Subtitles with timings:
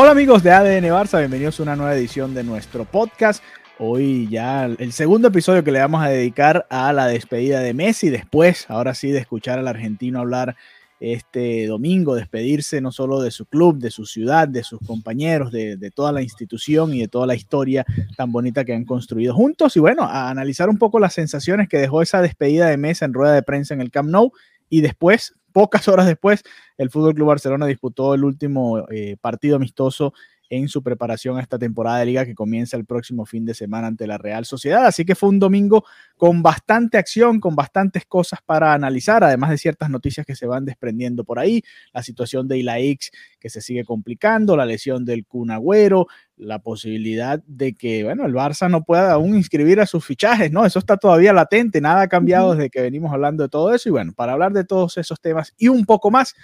[0.00, 3.42] Hola amigos de ADN Barça, bienvenidos a una nueva edición de nuestro podcast.
[3.80, 8.08] Hoy ya el segundo episodio que le vamos a dedicar a la despedida de Messi,
[8.08, 10.54] después, ahora sí, de escuchar al argentino hablar
[11.00, 15.90] este domingo, despedirse no solo de su club, de su ciudad, de sus compañeros, de,
[15.92, 17.84] toda la institución y de toda la historia
[18.16, 19.76] tan bonita que han construido juntos.
[19.76, 23.14] Y bueno, a analizar un poco las sensaciones que dejó esa despedida de Messi en
[23.14, 24.30] rueda de prensa en el Camp Nou
[24.68, 26.42] y después pocas horas después,
[26.76, 30.12] el Fútbol Club Barcelona disputó el último eh, partido amistoso
[30.50, 33.88] en su preparación a esta temporada de liga que comienza el próximo fin de semana
[33.88, 34.86] ante la Real Sociedad.
[34.86, 35.84] Así que fue un domingo
[36.16, 40.64] con bastante acción, con bastantes cosas para analizar, además de ciertas noticias que se van
[40.64, 45.50] desprendiendo por ahí, la situación de Ilaix que se sigue complicando, la lesión del Kun
[45.50, 46.06] Agüero,
[46.38, 50.64] la posibilidad de que, bueno, el Barça no pueda aún inscribir a sus fichajes, ¿no?
[50.64, 53.88] Eso está todavía latente, nada ha cambiado desde que venimos hablando de todo eso.
[53.88, 56.34] Y bueno, para hablar de todos esos temas y un poco más,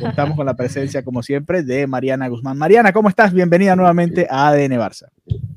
[0.00, 2.56] contamos con la presencia, como siempre, de Mariana Guzmán.
[2.56, 3.32] Mariana, ¿cómo estás?
[3.32, 5.08] Bienvenida nuevamente a ADN Barça.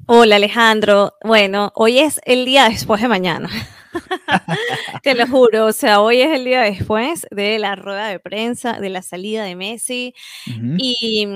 [0.07, 1.13] Hola Alejandro.
[1.23, 3.49] Bueno, hoy es el día después de mañana.
[5.03, 8.73] Te lo juro, o sea, hoy es el día después de la rueda de prensa,
[8.73, 10.13] de la salida de Messi.
[10.47, 10.75] Uh -huh.
[10.77, 11.27] Y,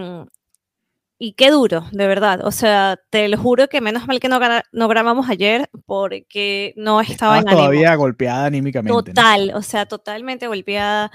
[1.22, 2.40] y qué duro, de verdad.
[2.46, 4.40] O sea, te lo juro que menos mal que no,
[4.72, 9.12] no grabamos ayer porque no estaba Estabas en todavía golpeada anímicamente.
[9.12, 9.58] Total, ¿no?
[9.58, 11.12] o sea, totalmente golpeada.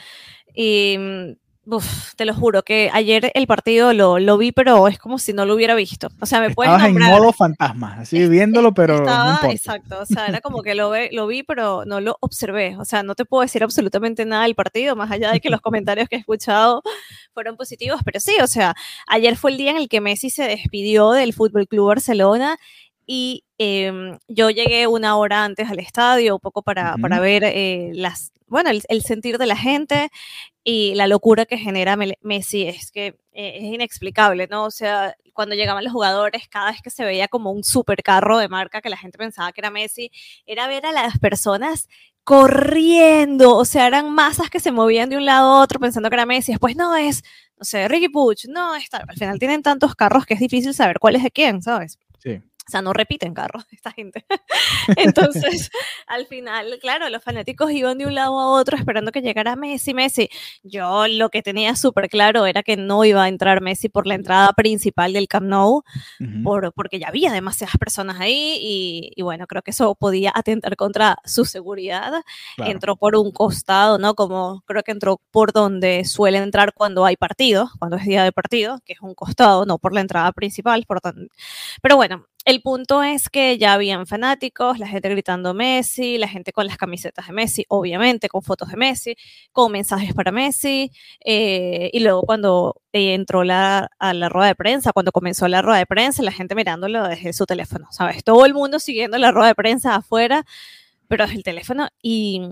[0.54, 0.98] Y
[1.66, 5.32] Uf, te lo juro que ayer el partido lo, lo, vi, pero es como si
[5.32, 6.08] no lo hubiera visto.
[6.20, 10.06] O sea, me puedes Estabas en modo fantasma, así viéndolo, pero estaba, no Exacto, o
[10.06, 12.76] sea, era como que lo, ve, lo vi, pero no lo observé.
[12.76, 15.62] O sea, no te puedo decir absolutamente nada del partido, más allá de que los
[15.62, 16.82] comentarios que he escuchado
[17.32, 18.74] fueron positivos, pero sí, o sea,
[19.06, 22.58] ayer fue el día en el que Messi se despidió del Fútbol Club Barcelona
[23.06, 27.00] y eh, yo llegué una hora antes al estadio, un poco para, uh -huh.
[27.02, 30.10] para ver eh, las, bueno, el, el, sentir de la gente
[30.64, 34.64] y la locura que genera Messi es que eh, es inexplicable, ¿no?
[34.64, 38.48] O sea, cuando llegaban los jugadores, cada vez que se veía como un supercarro de
[38.48, 40.10] marca que la gente pensaba que era Messi,
[40.46, 41.88] era ver a las personas
[42.24, 46.16] corriendo, o sea, eran masas que se movían de un lado a otro pensando que
[46.16, 47.22] era Messi, después no es,
[47.58, 50.98] no sé, Ricky Puch, no, está, al final tienen tantos carros que es difícil saber
[50.98, 51.98] cuál es de quién, ¿sabes?
[52.18, 52.40] Sí.
[52.66, 54.24] O sea, no repiten carros esta gente.
[54.96, 55.70] Entonces,
[56.06, 59.94] al final, claro, los fanáticos iban de un lado a otro esperando que llegara Messi,
[59.94, 60.28] Messi.
[60.62, 64.14] Yo lo que tenía súper claro era que no iba a entrar Messi por la
[64.14, 65.82] entrada principal del Camp Nou, uh
[66.18, 66.42] -huh.
[66.42, 70.76] por, porque ya había demasiadas personas ahí y, y, bueno, creo que eso podía atentar
[70.76, 72.22] contra su seguridad.
[72.56, 72.70] Claro.
[72.70, 74.14] Entró por un costado, ¿no?
[74.14, 78.32] Como creo que entró por donde suele entrar cuando hay partido, cuando es día de
[78.32, 80.84] partido, que es un costado, no por la entrada principal.
[80.86, 81.00] Por
[81.82, 86.52] Pero bueno, el punto es que ya habían fanáticos, la gente gritando Messi, la gente
[86.52, 89.16] con las camisetas de Messi, obviamente, con fotos de Messi,
[89.52, 90.90] con mensajes para Messi.
[91.24, 95.62] Eh, y luego cuando eh, entró la, a la rueda de prensa, cuando comenzó la
[95.62, 98.22] rueda de prensa, la gente mirándolo desde su teléfono, ¿sabes?
[98.24, 100.44] Todo el mundo siguiendo la rueda de prensa afuera,
[101.08, 101.88] pero desde el teléfono.
[102.02, 102.42] Y,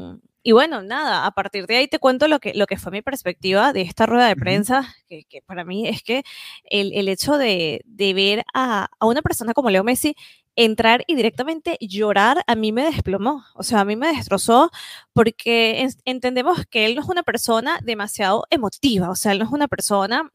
[0.43, 3.03] y bueno, nada, a partir de ahí te cuento lo que, lo que fue mi
[3.03, 5.07] perspectiva de esta rueda de prensa, uh -huh.
[5.09, 6.25] que, que, para mí es que
[6.65, 10.17] el, el hecho de, de ver a, a, una persona como Leo Messi
[10.57, 14.71] entrar y directamente llorar, a mí me desplomó, o sea, a mí me destrozó
[15.13, 19.53] porque entendemos que él no es una persona demasiado emotiva, o sea, él no es
[19.53, 20.31] una persona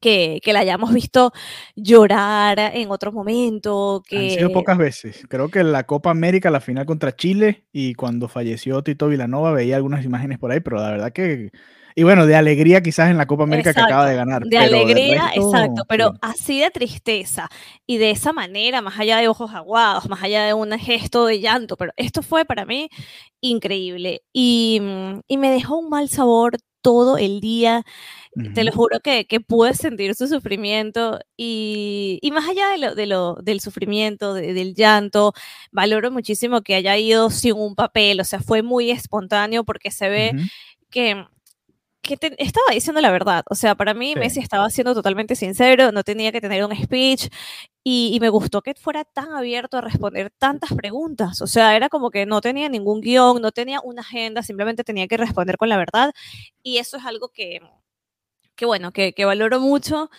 [0.00, 1.32] que, que, la hayamos visto
[1.76, 4.02] llorar en otro momento.
[4.06, 4.18] Que...
[4.18, 5.24] Han sido pocas veces.
[5.28, 9.52] Creo que en la Copa América, la final contra Chile, y cuando falleció Tito Vilanova,
[9.52, 11.50] veía algunas imágenes por ahí, pero la verdad que.
[11.94, 14.44] Y bueno, de alegría quizás en la Copa América exacto, que acaba de ganar.
[14.44, 16.18] De alegría, resto, exacto, pero sí.
[16.22, 17.48] así de tristeza
[17.88, 21.40] y de esa manera, más allá de ojos aguados, más allá de un gesto de
[21.40, 22.88] llanto, pero esto fue para mí
[23.40, 24.80] increíble y,
[25.26, 27.84] y me dejó un mal sabor todo el día.
[28.34, 28.54] Uh -huh.
[28.54, 32.94] Te lo juro que, que, pude sentir su sufrimiento y, y más allá de lo,
[32.94, 35.32] de lo, del sufrimiento, de, del llanto,
[35.72, 40.08] valoro muchísimo que haya ido sin un papel, o sea, fue muy espontáneo porque se
[40.08, 40.50] ve uh -huh.
[40.90, 41.24] que
[42.02, 43.44] que estaba diciendo la verdad.
[43.50, 47.28] O sea, para mí Messi estaba siendo totalmente sincero, no tenía que tener un speech
[47.84, 51.40] y, y, me gustó que fuera tan abierto a responder tantas preguntas.
[51.42, 55.08] O sea, era como que no tenía ningún guion, no tenía una agenda, simplemente tenía
[55.08, 56.12] que responder con la verdad.
[56.62, 57.60] Y eso es algo que,
[58.56, 60.10] que bueno, que, que valoro mucho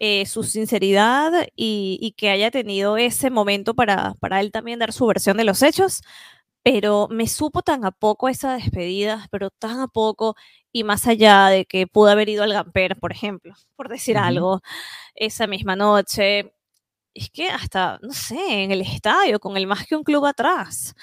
[0.00, 4.92] eh, su sinceridad y, y, que haya tenido ese momento para, para él también dar
[4.92, 6.02] su versión de los hechos.
[6.64, 10.36] Pero me supo tan a poco esa despedida, pero tan a poco,
[10.72, 14.20] y más allá de que pudo haber ido al Gamper, por ejemplo, por decir uh
[14.20, 14.24] -huh.
[14.26, 14.60] algo,
[15.14, 16.52] esa misma noche,
[17.14, 20.94] es que hasta, no sé, en el estadio, con el más que un club atrás,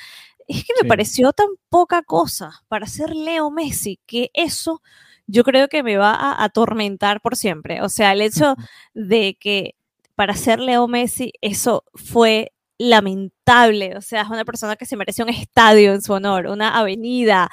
[0.48, 0.88] es que me sí.
[0.88, 4.82] pareció tan poca cosa para ser Leo Messi, que eso
[5.28, 7.82] yo creo que me va a atormentar por siempre.
[7.82, 8.56] O sea, el hecho
[8.94, 9.76] de que
[10.16, 13.98] para ser Leo Messi eso fue lamentable.
[13.98, 17.50] O sea, es una persona que se merece un estadio en su honor, una avenida.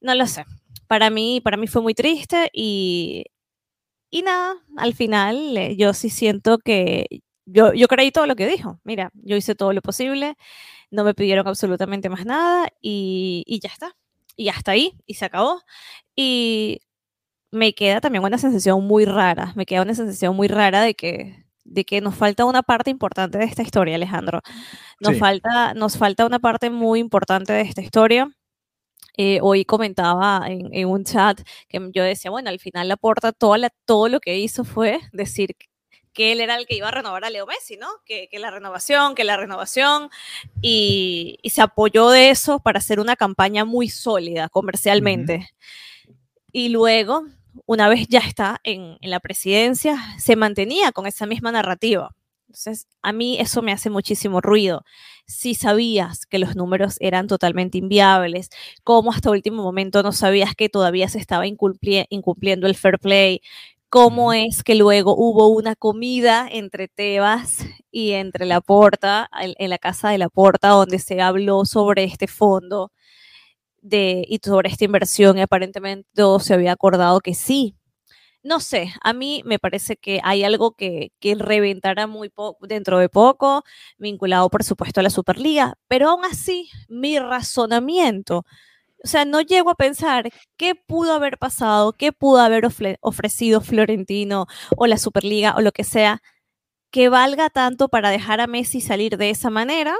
[0.00, 0.44] No lo sé.
[0.88, 3.24] Para mí, para mí fue muy triste y,
[4.10, 7.06] y nada, al final eh, yo sí siento que
[7.46, 8.80] yo, yo creí todo lo que dijo.
[8.84, 10.36] Mira, yo hice todo lo posible,
[10.90, 13.96] no me pidieron absolutamente más nada y, y ya está.
[14.36, 15.62] Y hasta ahí, y se acabó.
[16.16, 16.80] Y
[17.52, 21.44] me queda también una sensación muy rara, me queda una sensación muy rara de que,
[21.70, 24.42] de que nos falta una parte importante de esta historia, Alejandro.
[24.98, 25.18] Nos, sí.
[25.18, 28.30] falta, nos falta una parte muy importante de esta historia.
[29.16, 33.32] Eh, hoy comentaba en, en, un chat que yo decía, bueno, al final la porta
[33.32, 35.56] toda la, todo lo que hizo fue decir
[36.12, 37.86] que él era el que iba a renovar a Leo Messi, ¿no?
[38.04, 40.10] Que, que la renovación, que la renovación,
[40.60, 45.36] y, y, se apoyó de eso para hacer una campaña muy sólida comercialmente.
[45.36, 46.16] Uh -huh.
[46.52, 47.26] Y luego
[47.66, 52.14] una vez ya está en, en, la presidencia, se mantenía con esa misma narrativa.
[52.50, 54.84] Entonces, a mí eso me hace muchísimo ruido.
[55.24, 58.50] Si sabías que los números eran totalmente inviables,
[58.82, 63.40] cómo hasta último momento no sabías que todavía se estaba incumpli incumpliendo el fair play,
[63.88, 67.58] cómo es que luego hubo una comida entre Tebas
[67.92, 72.02] y entre la Porta, en, en la casa de la Porta, donde se habló sobre
[72.02, 72.90] este fondo
[73.82, 77.76] de, y sobre esta inversión y aparentemente todo se había acordado que sí.
[78.42, 82.32] No sé, a mí me parece que hay algo que, que reventará muy
[82.62, 83.64] dentro de poco,
[83.98, 88.46] vinculado por supuesto a la Superliga, pero aún así mi razonamiento,
[89.02, 93.60] o sea, no llego a pensar qué pudo haber pasado, qué pudo haber ofre ofrecido
[93.60, 96.22] Florentino o la Superliga o lo que sea,
[96.90, 99.96] que valga tanto para dejar a Messi salir de esa manera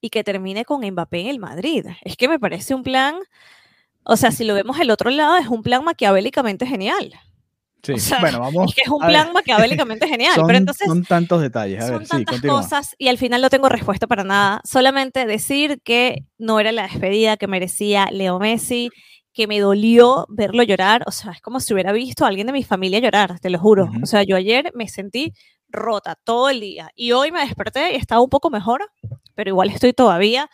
[0.00, 1.86] y que termine con Mbappé en el Madrid.
[2.02, 3.16] Es que me parece un plan,
[4.04, 7.12] o sea, si lo vemos el otro lado, es un plan maquiavélicamente genial.
[7.82, 8.70] Sí, o sea, bueno, vamos.
[8.70, 9.34] Es que es un plan ver.
[9.34, 10.34] maquiavélicamente genial.
[10.34, 10.86] son, pero entonces.
[10.88, 11.82] Son tantos detalles.
[11.84, 14.60] A son ver, tantas sí, cosas y al final no tengo respuesta para nada.
[14.64, 18.90] Solamente decir que no era la despedida que merecía Leo Messi,
[19.32, 21.04] que me dolió verlo llorar.
[21.06, 23.58] O sea, es como si hubiera visto a alguien de mi familia llorar, te lo
[23.60, 23.84] juro.
[23.84, 24.02] Uh -huh.
[24.02, 25.32] O sea, yo ayer me sentí
[25.68, 26.90] rota todo el día.
[26.94, 28.90] Y hoy me desperté y estaba un poco mejor,
[29.38, 30.50] pero igual estoy todavía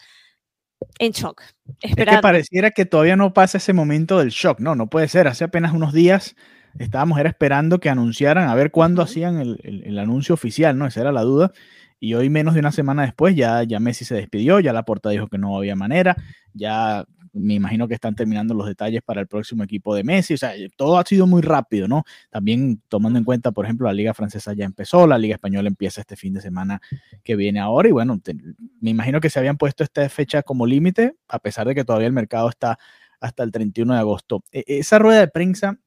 [0.99, 1.41] en shock.
[1.81, 2.11] Esperando.
[2.11, 4.75] Es que pareciera que todavía no pasa ese momento del shock, ¿no?
[4.75, 5.27] No puede ser.
[5.27, 6.37] Hace apenas unos días
[6.79, 9.09] estábamos era esperando que anunciaran, a ver cuándo uh -huh.
[9.09, 10.85] hacían el, el, el, anuncio oficial, ¿no?
[10.85, 11.53] Esa era la duda.
[11.99, 15.09] Y hoy, menos de una semana después, ya, ya Messi se despidió, ya la porta
[15.09, 16.17] dijo que no había manera,
[16.53, 20.39] ya me imagino que están terminando los detalles para el próximo equipo de Messi, o
[20.39, 22.05] sea, todo ha sido muy rápido, ¿no?
[22.31, 26.01] También tomando en cuenta, por ejemplo, la Liga Francesa ya empezó, la Liga Española empieza
[26.01, 26.81] este fin de semana
[27.23, 28.35] que viene ahora, y bueno, te,
[28.81, 32.07] me imagino que se habían puesto esta fecha como límite, a pesar de que todavía
[32.07, 32.79] el mercado está
[33.21, 34.45] hasta el 31 de agosto.
[34.53, 35.79] E esa rueda de prensa,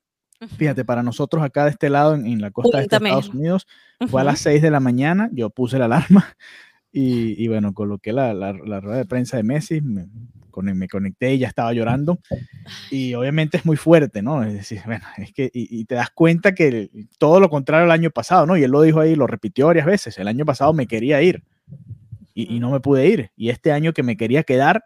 [0.55, 3.65] Fíjate, para nosotros acá de este lado, en, en la costa de Estados Unidos,
[4.07, 6.35] fue a las 6 de la mañana, yo puse la alarma
[6.91, 10.07] y, y bueno, coloqué la, la, la, rueda de prensa de Messi, me,
[10.73, 12.19] me, conecté y ya estaba llorando
[12.89, 14.43] y obviamente es muy fuerte, ¿no?
[14.43, 17.91] Es decir, bueno, es que y, y, te das cuenta que todo lo contrario al
[17.91, 18.57] año pasado, ¿no?
[18.57, 21.43] Y él lo dijo ahí, lo repitió varias veces, el año pasado me quería ir
[22.33, 24.83] y, y no me pude ir y este año que me quería quedar,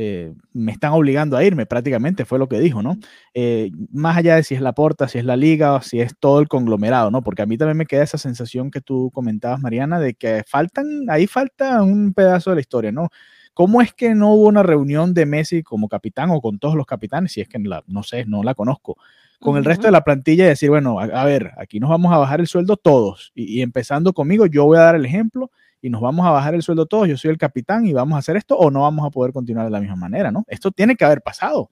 [0.00, 2.96] eh, me están obligando a irme prácticamente, fue lo que dijo, ¿no?
[3.34, 6.16] Eh, más allá de si es la porta, si es la liga o si es
[6.16, 7.22] todo el conglomerado, ¿no?
[7.22, 11.10] Porque a mí también me queda esa sensación que tú comentabas, Mariana, de que faltan,
[11.10, 13.08] ahí falta un pedazo de la historia, ¿no?
[13.54, 16.86] ¿Cómo es que no hubo una reunión de Messi como capitán o con todos los
[16.86, 17.32] capitanes?
[17.32, 18.98] Si es que la, no sé, no la conozco.
[19.40, 19.58] Con uh -huh.
[19.58, 22.18] el resto de la plantilla y decir, bueno, a, a, ver, aquí nos vamos a
[22.18, 23.32] bajar el sueldo todos.
[23.34, 26.54] Y, y empezando conmigo, yo voy a dar el ejemplo y nos vamos a bajar
[26.54, 29.06] el sueldo todos, yo soy el capitán y vamos a hacer esto, o no vamos
[29.06, 30.44] a poder continuar de la misma manera, ¿no?
[30.48, 31.70] Esto tiene que haber pasado.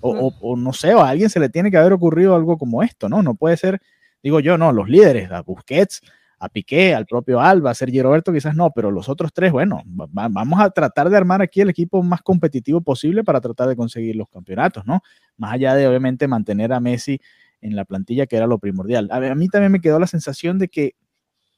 [0.00, 2.58] O, o, o, no sé, o a alguien se le tiene que haber ocurrido algo
[2.58, 3.22] como esto, ¿no?
[3.22, 3.80] No puede ser,
[4.22, 6.00] digo yo, no, los líderes, a Busquets,
[6.42, 9.80] a Piqué, al propio Alba, a Sergio Roberto quizás no, pero los otros tres, bueno,
[9.86, 14.16] vamos a tratar de armar aquí el equipo más competitivo posible para tratar de conseguir
[14.16, 15.02] los campeonatos, ¿no?
[15.36, 17.20] Más allá de obviamente mantener a Messi
[17.60, 19.08] en la plantilla, que era lo primordial.
[19.12, 20.96] A, mí también me quedó la sensación de que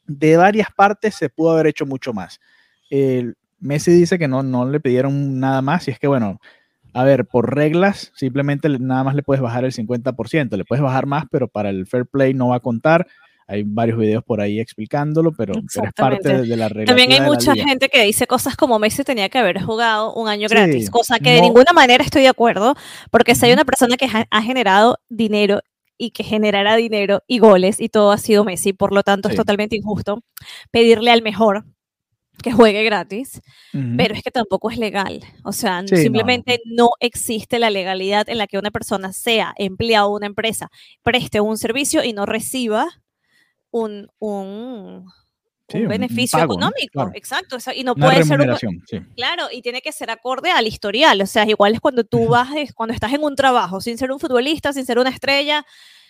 [0.07, 2.41] de varias partes se pudo haber hecho mucho más.
[2.91, 6.39] El, Messi dice que no, no le pidieron nada más y es que, bueno,
[6.93, 11.07] a ver, por reglas, simplemente nada más le puedes bajar el 50%, le puedes bajar
[11.07, 13.07] más, pero para el fair play no va a contar.
[13.47, 16.87] Hay varios videos por ahí explicándolo, pero, es parte de, la regla.
[16.87, 20.49] También hay mucha gente que dice cosas como Messi tenía que haber jugado un año
[20.49, 22.75] gratis, cosa que de ninguna manera estoy de acuerdo,
[23.11, 25.61] porque si hay una persona que ha, generado dinero
[25.97, 29.37] y que generará dinero y goles y todo ha sido Messi, por lo tanto es
[29.37, 30.23] totalmente injusto
[30.71, 31.65] pedirle al mejor
[32.43, 33.41] que juegue gratis,
[33.97, 35.23] pero es que tampoco es legal.
[35.45, 36.91] O sea, simplemente no.
[37.01, 40.69] existe la legalidad en la que una persona sea empleado de una empresa,
[41.03, 42.89] preste un servicio y no reciba
[43.71, 45.07] un, un,
[45.69, 47.11] beneficio económico.
[47.15, 47.57] Exacto.
[47.75, 48.41] y no puede ser
[49.17, 51.21] Claro, y tiene que ser acorde al historial.
[51.21, 54.21] O sea, igual es cuando tú vas, cuando estás en un trabajo, sin ser un
[54.21, 55.65] futbolista, sin ser una estrella.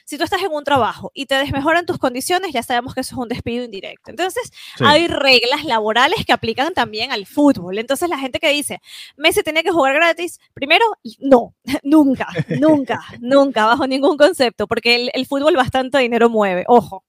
[0.06, 3.14] Si tú estás en un trabajo y te desmejoran tus condiciones, ya sabemos que eso
[3.14, 4.10] es un despido indirecto.
[4.10, 7.78] Entonces, hay reglas laborales que aplican también al fútbol.
[7.78, 8.82] Entonces, la gente que dice,
[9.16, 10.84] Messi tenía que jugar gratis, primero,
[11.20, 12.28] no, nunca,
[12.60, 16.64] nunca, nunca, bajo ningún concepto, porque el, el fútbol bastante dinero mueve.
[16.66, 17.02] Ojo,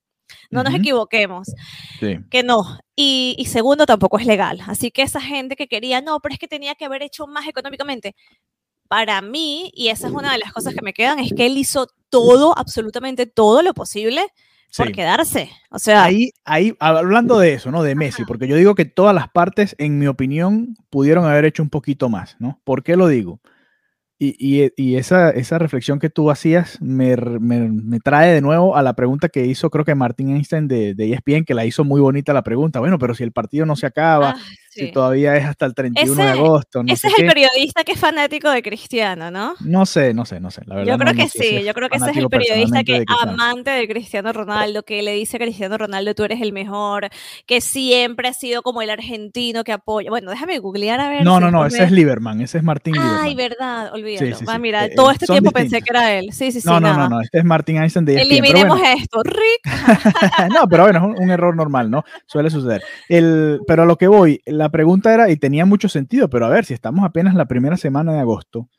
[0.51, 1.53] no nos equivoquemos.
[1.99, 2.79] Que no.
[2.95, 4.61] Y, segundo, tampoco es legal.
[4.67, 7.47] Así que esa gente que quería, no, pero es que tenía que haber hecho más
[7.47, 8.15] económicamente.
[8.87, 11.57] Para mí, y esa es una de las cosas que me quedan, es que él
[11.57, 14.27] hizo todo, absolutamente todo lo posible
[14.77, 15.49] por quedarse.
[15.69, 16.03] O sea.
[16.03, 17.83] Ahí, ahí, hablando de eso, ¿no?
[17.83, 21.63] De Messi, porque yo digo que todas las partes, en mi opinión, pudieron haber hecho
[21.63, 22.59] un poquito más, ¿no?
[22.63, 23.39] ¿Por qué lo digo?
[24.17, 28.81] Y, y, esa, esa, reflexión que tú hacías me, me, me, trae de nuevo a
[28.81, 31.99] la pregunta que hizo, creo que Martín Einstein de, de ESPN, que la hizo muy
[31.99, 32.79] bonita la pregunta.
[32.79, 34.41] Bueno, pero si el partido no se acaba, ah,
[34.75, 36.83] si todavía es hasta el 31 de agosto.
[36.87, 39.55] ese es el periodista que es fanático de Cristiano, ¿no?
[39.61, 40.61] No sé, no sé, no sé.
[40.65, 43.71] La verdad yo creo que sí, yo creo que ese es el periodista que amante
[43.71, 47.09] de Cristiano Ronaldo, que le dice a Cristiano Ronaldo, tú eres el mejor,
[47.45, 50.09] que siempre ha sido como el argentino que apoya.
[50.09, 51.23] Bueno, déjame googlear a ver.
[51.23, 54.35] No, no, no, ese es Lieberman, ese es Martín Ay, verdad, olvídalo.
[54.35, 56.31] Sí, mira, todo este tiempo pensé que era él.
[56.31, 56.67] Sí, sí, sí.
[56.67, 59.65] No, no, no, no, este es Martín Einstein de Eliminemos esto, Rick.
[60.53, 62.03] no, pero bueno, es un, error normal, ¿no?
[62.25, 62.83] Suele suceder.
[63.09, 66.49] El, pero a lo que voy, la pregunta era, y tenía mucho sentido, pero a
[66.49, 68.69] ver, si estamos apenas la primera semana de agosto,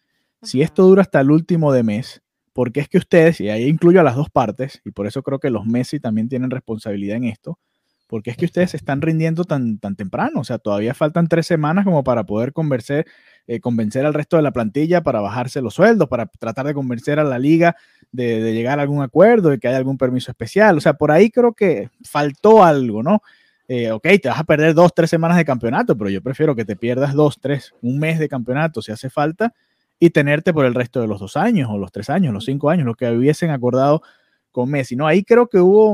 [0.42, 4.00] si esto dura hasta el último de mes, porque es que ustedes, y ahí incluyo
[4.00, 7.24] a las dos partes, y por eso creo que los Messi también tienen responsabilidad en
[7.24, 7.58] esto,
[8.06, 11.46] porque es que ustedes se están rindiendo tan, tan temprano, o sea, todavía faltan tres
[11.46, 13.06] semanas como para poder convencer,
[13.46, 17.18] eh, convencer al resto de la plantilla para bajarse los sueldos, para tratar de convencer
[17.18, 17.76] a la liga
[18.12, 21.10] de, de llegar a algún acuerdo, de que haya algún permiso especial, o sea, por
[21.10, 23.22] ahí creo que faltó algo, ¿no?
[23.68, 26.64] Eh, ok, te vas a perder dos, tres semanas de campeonato, pero yo prefiero que
[26.64, 29.52] te pierdas dos, tres, un mes de campeonato si hace falta
[29.98, 32.70] y tenerte por el resto de los dos años o los tres años, los cinco
[32.70, 34.02] años, lo que hubiesen acordado
[34.52, 35.06] con Messi, ¿no?
[35.08, 35.92] Ahí creo que hubo,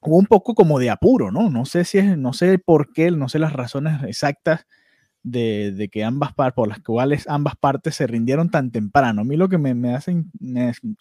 [0.00, 1.48] hubo un poco como de apuro, ¿no?
[1.48, 4.66] No sé si es, no sé por qué, no sé las razones exactas
[5.22, 9.22] de, de que ambas partes, por las cuales ambas partes se rindieron tan temprano.
[9.22, 10.24] A mí lo que me, me hace,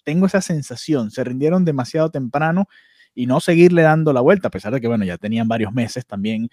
[0.04, 2.68] tengo esa sensación, se rindieron demasiado temprano
[3.16, 6.06] y no seguirle dando la vuelta, a pesar de que, bueno, ya tenían varios meses
[6.06, 6.50] también.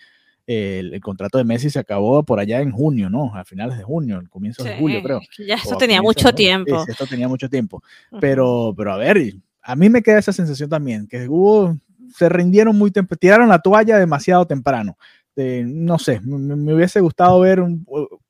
[0.47, 3.35] el, contrato de Messi se acabó por allá en junio, ¿no?
[3.35, 5.21] A finales de junio, al comienzo de julio, creo.
[5.47, 6.85] Ya esto tenía mucho tiempo.
[6.89, 7.83] esto tenía mucho tiempo.
[8.21, 11.77] Pero, pero a ver, a mí me queda esa sensación también, que hubo,
[12.17, 14.97] se rindieron muy temprano, tiraron la toalla demasiado temprano.
[15.37, 17.61] no sé, me, hubiese gustado ver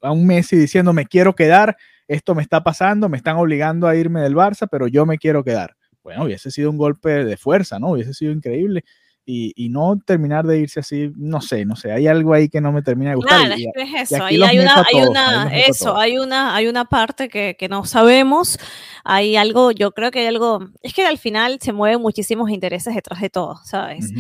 [0.01, 1.77] a un Messi diciendo, me quiero quedar,
[2.09, 5.45] esto me está pasando, me están obligando a irme del Barça, pero yo me quiero
[5.45, 7.91] quedar bueno, hubiese sido un golpe de fuerza, ¿no?
[7.93, 8.85] Hubiese sido increíble.
[9.25, 12.61] Y, y, no terminar de irse así, no sé, no sé, hay algo ahí que
[12.61, 13.47] no me termina de gustar.
[13.47, 17.69] Claro, es eso, hay una, hay una, eso, hay una, hay una parte que, que,
[17.69, 18.59] no sabemos,
[19.05, 22.97] hay algo, yo creo que hay algo, es que al final se mueven muchísimos intereses
[22.97, 24.11] detrás de todo, ¿sabes?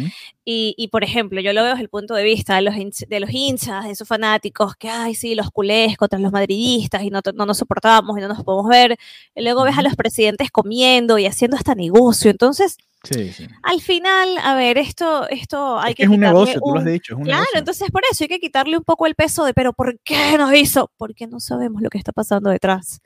[0.45, 3.21] y, y, por ejemplo, yo lo veo desde el punto de vista de los, de
[3.21, 7.23] los hinchas, de sus fanáticos, que, ay, sí, los culés contra los madridistas y no,
[7.35, 8.97] no nos soportamos y no nos podemos ver,
[9.35, 13.49] y luego ves a los presidentes comiendo y haciendo hasta negocio, entonces Sí, sí.
[13.63, 16.05] Al final, a ver, esto, esto hay que.
[16.05, 17.17] Es un negocio, tú lo has dicho.
[17.19, 20.39] claro, entonces por eso hay que quitarle un poco el peso de, pero ¿por qué
[20.39, 20.91] nos hizo?
[20.97, 23.01] Porque no sabemos lo que está pasando detrás.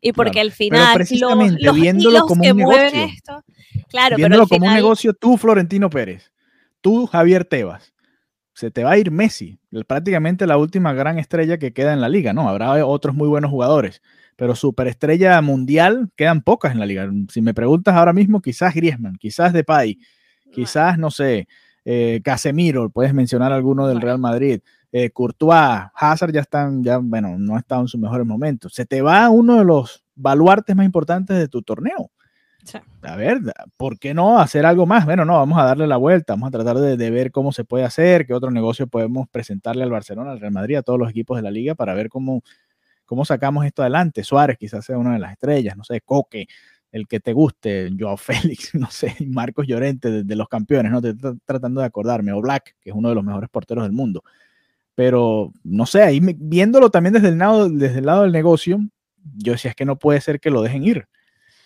[0.00, 0.94] Y porque al final.
[0.94, 3.04] precisamente, los, viéndolo como un negocio.
[3.04, 3.44] Esto,
[3.88, 6.30] claro, viéndolo como un negocio, tú, Florentino Pérez,
[6.80, 7.92] tú, Javier Tebas,
[8.52, 12.08] se te va a ir Messi, prácticamente la última gran estrella que queda en la
[12.08, 12.48] liga, ¿no?
[12.48, 14.02] Habrá otros muy buenos jugadores
[14.40, 17.06] pero superestrella mundial quedan pocas en la liga.
[17.28, 19.98] Si me preguntas ahora mismo, quizás Griezmann, quizás Depay,
[20.50, 21.46] quizás, no sé,
[21.84, 27.36] eh, Casemiro, puedes mencionar alguno del Real Madrid, eh, Courtois, Hazard ya están, ya, bueno,
[27.38, 28.72] no ha estado en sus mejores momentos.
[28.72, 32.10] Se te va uno de los baluartes más importantes de tu torneo.
[33.02, 33.40] A ver,
[33.76, 35.04] ¿por qué no hacer algo más?
[35.04, 37.84] Bueno, no, vamos a darle la vuelta, vamos a tratar de, ver cómo se puede
[37.84, 41.36] hacer, qué otro negocio podemos presentarle al Barcelona, al Real Madrid, a todos los equipos
[41.38, 42.42] de la liga para ver cómo,
[43.06, 44.22] cómo sacamos esto adelante.
[44.22, 46.46] Suárez quizás sea una de las estrellas, no sé, Coque,
[46.92, 51.14] el que te guste, Joao Félix, no sé, Marcos Llorente de, los campeones, no te
[51.44, 54.22] tratando de acordarme, o Black, que es uno de los mejores porteros del mundo.
[54.94, 58.80] Pero no sé, ahí viéndolo también desde el, lado, desde el lado del negocio,
[59.36, 61.08] yo decía es que no puede ser que lo dejen ir.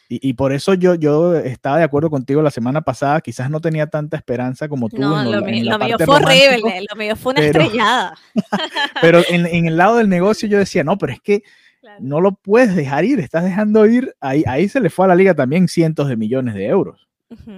[0.08, 3.86] Y, por eso yo, yo estaba de acuerdo contigo la semana pasada, quizás no tenía
[3.86, 4.98] tanta esperanza como tú.
[4.98, 8.14] No, lo, mío, fue horrible, lo mío fue una estrellada.
[9.00, 11.42] pero en, el lado del negocio yo decía, no, pero es que
[12.00, 15.14] no lo puedes dejar ir, estás dejando ir, ahí, ahí se le fue a la
[15.14, 17.08] liga también cientos de millones de euros.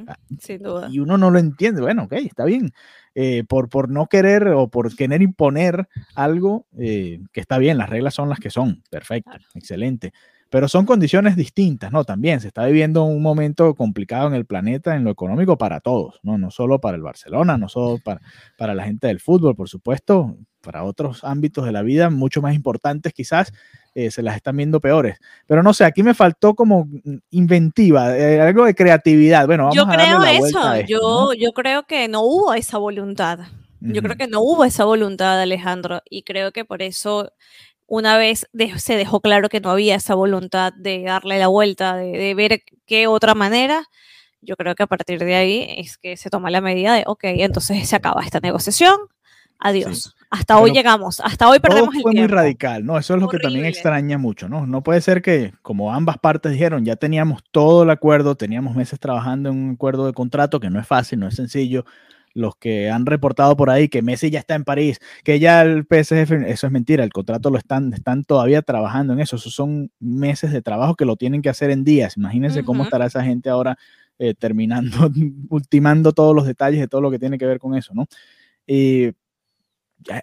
[0.07, 0.89] Ah, sin duda.
[0.91, 2.73] Y uno no lo entiende, bueno, ok, está bien.
[3.15, 7.91] Eh, por, por no querer o por querer imponer algo eh, que está bien, las
[7.91, 10.13] reglas son las que son, perfecto, excelente
[10.51, 12.05] pero son condiciones distintas, ¿no?
[12.05, 16.21] También se está viviendo un momento complicado en el planeta, en lo económico, para todos,
[16.23, 16.39] ¿no?
[16.39, 18.21] No solo para el Barcelona, no solo para,
[18.57, 22.55] para la gente del fútbol, por supuesto, para otros ámbitos de la vida, mucho más
[22.55, 23.53] importantes quizás,
[23.95, 25.19] eh, se las están viendo peores.
[25.47, 26.89] Pero no sé, aquí me faltó como
[27.31, 29.47] inventiva, eh, algo de creatividad.
[29.47, 33.41] Bueno, vamos yo a creo la eso, yo, yo creo que no hubo esa voluntad.
[33.81, 37.31] Yo creo que no hubo esa voluntad, Alejandro, y creo que por eso
[37.87, 42.35] una vez se dejó claro que no había esa voluntad de darle la vuelta, de,
[42.35, 43.85] ver qué otra manera,
[44.41, 47.25] yo creo que a partir de ahí es que se toma la medida de, ok,
[47.25, 48.97] entonces se acaba esta negociación,
[49.59, 50.15] adiós.
[50.29, 52.99] Hasta hoy llegamos, hasta hoy perdemos el fue muy radical, ¿no?
[52.99, 54.67] Eso es lo que también extraña mucho, ¿no?
[54.67, 58.99] No puede ser que, como ambas partes dijeron, ya teníamos todo el acuerdo, teníamos meses
[58.99, 61.85] trabajando en un acuerdo de contrato que no es fácil, no es sencillo,
[62.37, 65.87] los que han reportado por ahí que Messi ya está en París, que ya el
[65.87, 69.91] PSG, eso es mentira, el contrato lo están, están todavía trabajando en eso, esos son
[70.01, 73.49] meses de trabajo que lo tienen que hacer en días, imagínense cómo estará esa gente
[73.49, 73.79] ahora
[74.19, 75.11] eh, terminando,
[75.49, 78.07] ultimando todos los detalles de todo lo que tiene que ver con eso, ¿no?
[78.67, 79.13] Y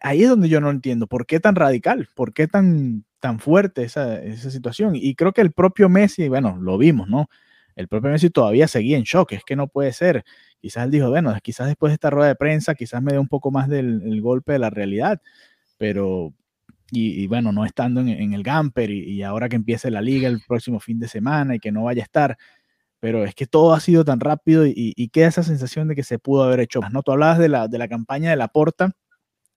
[0.01, 2.08] ahí es donde yo no entiendo, ¿por qué tan radical?
[2.15, 4.96] ¿Por qué tan, tan fuerte esa, esa situación?
[4.96, 7.27] Y creo que el propio Messi, bueno, lo vimos, ¿no?
[7.75, 10.23] El propio Messi todavía seguía en shock, es que no puede ser.
[10.63, 13.28] Quizás él dijo, bueno, quizás después de esta rueda de prensa, quizás me dé un
[13.28, 15.21] poco más del golpe de la realidad,
[15.78, 16.34] pero,
[16.89, 20.80] y, bueno, no estando en, el Gamper y, ahora que empiece la liga el próximo
[20.80, 22.38] fin de semana y que no vaya a estar,
[23.02, 26.17] pero es que todo ha sido tan rápido y, queda esa sensación de que se
[26.17, 27.04] pudo haber hecho más, ¿no?
[27.04, 28.95] Tú hablabas de la, de la campaña de la Porta,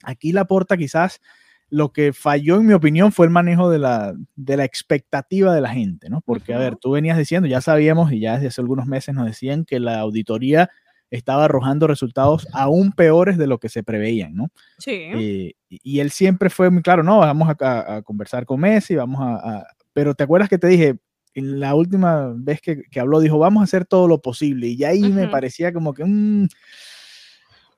[0.02, 1.20] aquí la Porta quizás
[1.68, 5.60] lo que falló, en mi opinión, fue el manejo de la, de la expectativa de
[5.60, 6.20] la gente, ¿no?
[6.20, 9.26] Porque, a ver, tú venías diciendo, ya sabíamos y ya desde hace algunos meses nos
[9.26, 10.68] decían que la auditoría
[11.10, 14.48] estaba arrojando resultados aún peores de lo que se preveían, ¿no?
[14.78, 14.90] Sí.
[14.92, 19.66] Eh, y él siempre fue muy claro, no, vamos a, conversar con Messi, vamos a,
[19.92, 20.96] Pero ¿te acuerdas que te dije,
[21.34, 24.68] en la última vez que, habló, dijo, vamos a hacer todo lo posible?
[24.68, 26.04] Y ahí me parecía como que...
[26.04, 26.48] Mm,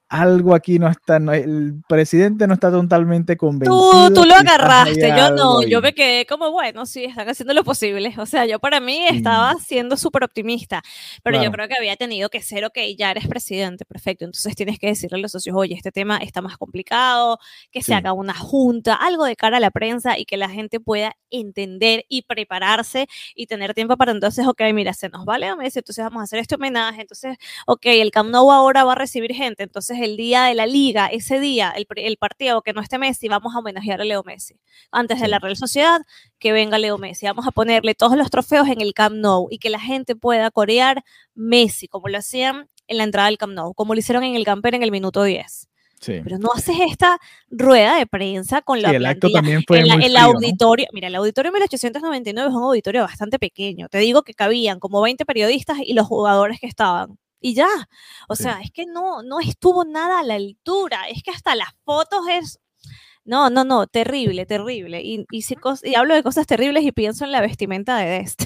[0.09, 4.09] algo aquí no está, el presidente no está totalmente convencido.
[4.09, 7.65] Tú, tú lo agarraste, yo no, yo me quedé como, bueno, sí, están haciendo lo
[7.65, 8.15] posible.
[8.19, 10.83] O sea, yo para mí estaba siendo súper optimista,
[11.23, 14.25] pero yo creo que había tenido que ser, ok, ya eres presidente, perfecto.
[14.25, 17.39] Entonces tienes que decirle a los socios, oye, este tema está más complicado,
[17.71, 20.81] que se haga una junta, algo de cara a la prensa y que la gente
[20.81, 26.05] pueda entender y prepararse y tener tiempo para entonces, ok, mira, se nos vale entonces
[26.05, 29.63] vamos a hacer este homenaje, entonces, ok, el Camp Nou ahora va a recibir gente,
[29.63, 33.29] entonces el día de la liga, ese día, el, el, partido que no esté Messi,
[33.29, 34.59] vamos a homenajear a Leo Messi.
[34.91, 36.01] Antes de la Real Sociedad,
[36.39, 37.27] que venga Leo Messi.
[37.27, 40.51] Vamos a ponerle todos los trofeos en el Camp Nou y que la gente pueda
[40.51, 44.35] corear Messi, como lo hacían en la entrada del Camp Nou, como lo hicieron en
[44.35, 45.69] el Camper en el minuto 10.
[46.07, 47.19] Pero no haces esta
[47.51, 51.53] rueda de prensa con la sí, el acto también fue el auditorio, mira, el auditorio
[51.53, 53.89] 1899 es un auditorio bastante pequeño.
[53.89, 57.69] Te digo que cabían como 20 periodistas y los jugadores que estaban y ya.
[58.29, 61.09] O sea, es que no, no estuvo nada a la altura.
[61.09, 62.61] Es que hasta las fotos es.
[63.25, 65.03] No, no, no, terrible, terrible.
[65.03, 65.45] Y, y,
[65.83, 68.45] y hablo de cosas terribles y pienso en la vestimenta de Dest.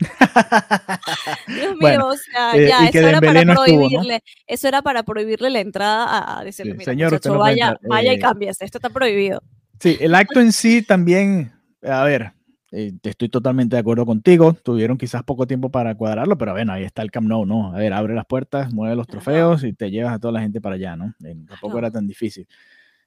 [1.48, 5.60] Dios mío, o sea, eh, ya, eso era para prohibirle, eso era para prohibirle la
[5.60, 9.42] entrada a, decirle, mira, señor, vaya, vaya y eh, cámbiese, esto está prohibido.
[9.78, 12.32] Sí, el acto en sí también, a ver,
[12.72, 14.54] eh, estoy totalmente de acuerdo contigo.
[14.54, 17.74] Tuvieron quizás poco tiempo para cuadrarlo, pero bueno, ahí está el Camp Nou, ¿no?
[17.74, 20.60] A ver, abre las puertas, mueve los trofeos y te llevas a toda la gente
[20.60, 21.14] para allá, ¿no?
[21.24, 22.46] Eh, tampoco era tan difícil.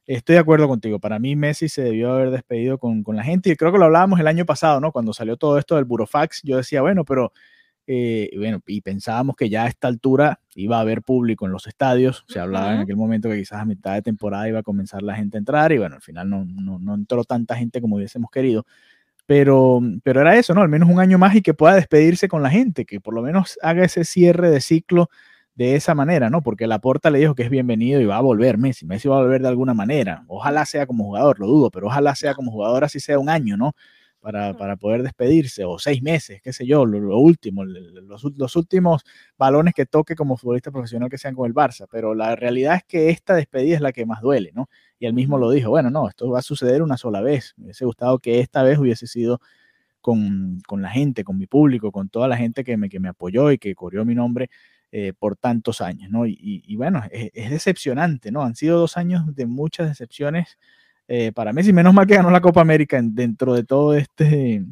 [0.06, 1.00] Estoy de acuerdo contigo.
[1.00, 3.86] Para mí, Messi se debió haber despedido con, con, la gente y creo que lo
[3.86, 4.92] hablábamos el año pasado, ¿no?
[4.92, 7.32] Cuando salió todo esto del Burofax, yo decía, bueno, pero
[7.86, 11.68] Eh, bueno, y pensábamos que ya a esta altura iba a haber público en los
[11.68, 12.24] estadios.
[12.28, 15.16] Se hablaba en aquel momento que quizás a mitad de temporada iba a comenzar la
[15.16, 18.32] gente a entrar y bueno, al final no, no, no entró tanta gente como hubiésemos
[18.32, 18.66] querido.
[19.26, 20.62] Pero, pero era eso, ¿no?
[20.62, 23.22] Al menos un año más y que pueda despedirse con la gente, que por lo
[23.22, 25.10] menos haga ese cierre de ciclo
[25.56, 26.42] de esa manera, ¿no?
[26.42, 28.86] Porque la Porta le dijo que es bienvenido y va a volver Messi.
[28.86, 30.24] Messi va a volver de alguna manera.
[30.28, 33.56] Ojalá sea como jugador, lo dudo, pero ojalá sea como jugador, así sea un año,
[33.56, 33.74] ¿no?
[34.24, 39.04] Para, para poder despedirse, o seis meses, qué sé yo, lo, último, los, los, últimos
[39.38, 41.88] balones que toque como futbolista profesional que sean con el Barça.
[41.92, 44.70] Pero la realidad es que esta despedida es la que más duele, ¿no?
[44.98, 47.54] Y él mismo lo dijo, bueno, no, esto va a suceder una sola vez.
[47.58, 49.42] Me hubiese gustado que esta vez hubiese sido
[50.00, 53.10] con, con la gente, con mi público, con toda la gente que me, que me
[53.10, 54.50] apoyó y que corrió mi nombre
[54.96, 56.28] eh, por tantos años, ¿no?
[56.28, 58.44] Y, bueno, es, decepcionante, ¿no?
[58.44, 60.60] Han sido dos años de muchas decepciones
[61.16, 64.64] eh, para Messi, menos mal que ganó la Copa América dentro de todo este...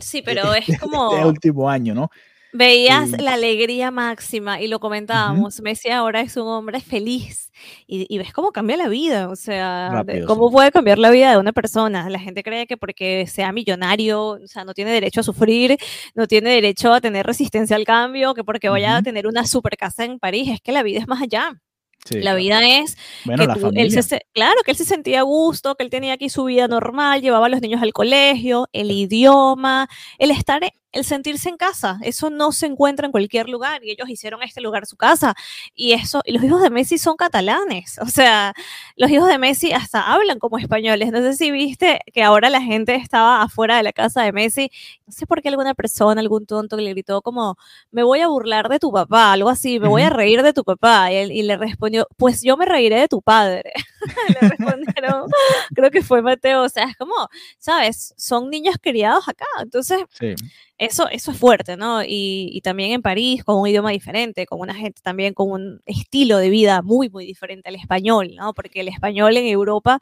[0.00, 1.12] sí, pero es como...
[1.12, 2.08] Este último año, ¿no?
[2.52, 5.60] Veías la alegría máxima y lo comentábamos.
[5.60, 7.50] Messi ahora es un hombre feliz
[7.88, 11.52] y, ves cómo cambia la vida, o sea, cómo puede cambiar la vida de una
[11.52, 12.08] persona.
[12.10, 15.78] La gente cree que porque sea millonario, o sea, no tiene derecho a sufrir,
[16.14, 19.76] no tiene derecho a tener resistencia al cambio, que porque vaya a tener una super
[19.76, 21.60] casa en París, es que la vida es más allá
[22.10, 25.90] la vida es que él se, claro que él se sentía a gusto, que él
[25.90, 29.88] tenía aquí su vida normal, llevaba a los niños al colegio, el idioma,
[30.18, 30.60] el estar,
[30.92, 34.60] el sentirse en casa, eso no se encuentra en cualquier lugar y ellos hicieron este
[34.60, 35.34] lugar su casa
[35.74, 38.54] y eso y los hijos de Messi son catalanes, o sea,
[38.96, 41.12] los hijos de Messi hasta hablan como españoles.
[41.12, 44.70] No sé si viste que ahora la gente estaba afuera de la casa de Messi,
[45.06, 47.56] no sé por qué alguna persona, algún tonto le gritó como
[47.90, 50.64] me voy a burlar de tu papá, algo así, me voy a reír de tu
[50.64, 53.72] papá y, él, y le respondió, pues yo me reiré de tu padre.
[54.40, 55.30] le respondieron,
[55.74, 57.14] creo que fue Mateo, o sea, es como,
[57.58, 60.34] sabes, son niños criados acá, entonces sí
[60.84, 62.02] eso, eso es fuerte, ¿no?
[62.04, 66.38] Y, también en París, con un idioma diferente, con una gente también con un estilo
[66.38, 68.52] de vida muy, muy diferente al español, ¿no?
[68.52, 70.00] Porque el español en Europa,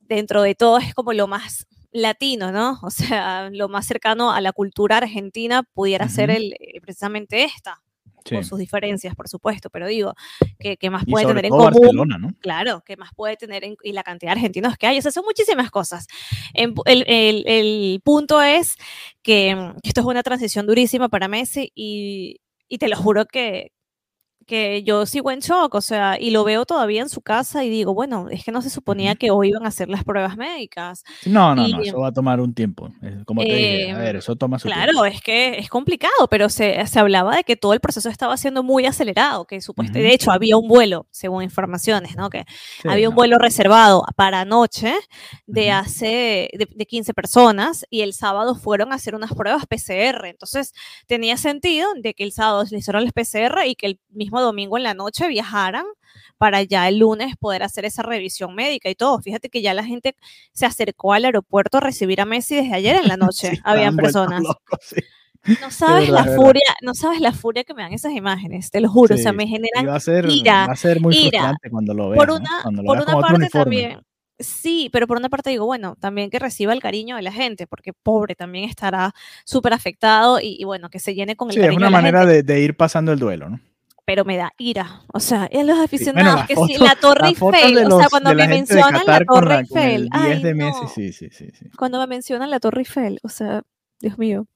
[0.00, 2.78] dentro de todo, es como lo más latino, ¿no?
[2.82, 7.82] O sea, lo más cercano a la cultura argentina pudiera ser el, eh, precisamente esta,
[8.28, 10.14] con sus diferencias, por supuesto, pero digo,
[10.58, 12.08] que, más puede tener en común.
[12.20, 12.34] ¿no?
[12.40, 15.10] Claro, que más puede tener en, y la cantidad de argentinos que hay, o sea,
[15.10, 16.06] son muchísimas cosas.
[16.54, 18.76] el, el, el, punto es
[19.22, 23.72] que, esto es una transición durísima para Messi y, y te lo juro que,
[24.46, 27.70] que yo sigo en shock, o sea, y lo veo todavía en su casa y
[27.70, 31.04] digo, bueno, es que no se suponía que hoy iban a hacer las pruebas médicas.
[31.26, 32.90] No, no, no, eso va a tomar un tiempo.
[33.26, 35.00] Como te dije, a ver, em, eso toma su claro, tiempo.
[35.00, 38.36] Claro, es que es complicado, pero se, se, hablaba de que todo el proceso estaba
[38.36, 42.30] siendo muy acelerado, que supuestamente, de hecho, había un vuelo, según informaciones, ¿no?
[42.30, 42.44] Que
[42.84, 44.94] había un vuelo reservado para anoche
[45.46, 50.26] de hace, de, de 15 personas y el sábado fueron a hacer unas pruebas PCR.
[50.26, 50.72] Entonces,
[51.06, 54.76] tenía sentido de que el sábado se hicieron las PCR y que el mismo domingo
[54.76, 55.84] en la noche viajaran
[56.38, 59.20] para ya el lunes poder hacer esa revisión médica y todo.
[59.20, 60.16] Fíjate que ya la gente
[60.52, 63.60] se acercó al aeropuerto a recibir a Messi desde ayer en la noche.
[63.64, 64.42] Habían personas.
[65.60, 68.88] No sabes la furia, no sabes la furia que me dan esas imágenes, te lo
[68.88, 71.94] juro, o sea, me generan va a ser, ira, va a ser muy frustrante cuando
[71.94, 72.24] lo veas.
[72.24, 74.00] Por una, por una parte también,
[74.38, 77.66] Sí, pero por una parte digo, bueno, también que reciba el cariño de la gente,
[77.66, 79.14] porque pobre también estará
[79.44, 81.78] súper afectado y, bueno, que se llene con el sí, cariño.
[81.78, 83.60] Es una manera de, de, ir pasando el duelo, ¿no?
[84.04, 85.02] Pero me da ira.
[85.12, 89.02] O sea, en los aficionados, que si la Torre Eiffel, o sea, cuando me mencionan
[89.06, 90.88] la Torre Eiffel, ay, de no.
[90.88, 93.62] sí, sí, sí, sí, Cuando me mencionan la Torre Eiffel, o sea,
[94.00, 94.46] Dios mío.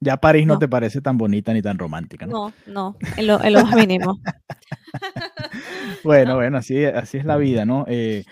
[0.00, 2.32] Ya París no, te parece tan bonita ni tan romántica, ¿no?
[2.32, 4.20] No, no, en lo, en lo más mínimo.
[6.04, 7.86] bueno, bueno, así, así es la vida, ¿no?
[7.88, 8.24] Eh,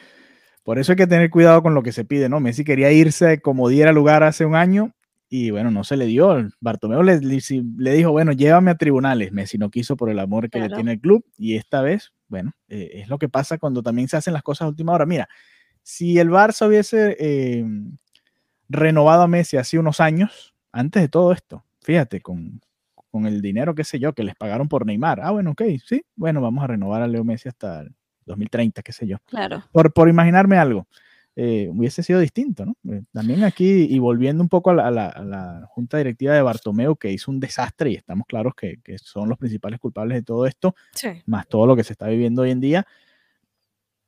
[0.65, 2.41] por eso hay que tener cuidado con lo que se pide, ¿no?
[2.41, 4.93] Messi quería irse como diera lugar hace un año
[5.35, 6.47] y bueno, no se le dio.
[6.61, 9.33] Bartomeu le, le, dijo, bueno, llévame a tribunales.
[9.33, 12.53] Messi no quiso por el amor que le tiene el club y esta vez, bueno,
[12.69, 15.07] eh, es lo que pasa cuando también se hacen las cosas a última hora.
[15.07, 15.31] Mira,
[15.83, 17.65] si el Barça hubiese eh,
[18.69, 22.61] renovado a Messi hace unos años, antes de todo esto, fíjate, con,
[23.11, 25.21] con el dinero, qué sé yo, que les pagaron por Neymar.
[25.23, 27.95] Ah, bueno, ok, sí, bueno, vamos a renovar a Leo Messi hasta el
[28.27, 29.17] 2030, qué sé yo.
[29.25, 29.65] Claro.
[29.73, 30.87] Por, por imaginarme algo.
[31.35, 32.77] Eh, hubiese sido distinto, ¿no?
[32.91, 37.31] Eh, también aquí, y volviendo un poco a la, junta directiva de Bartomeu, que hizo
[37.31, 40.75] un desastre, y estamos claros que, son los principales culpables de todo esto,
[41.25, 42.87] más todo lo que se está viviendo hoy en día.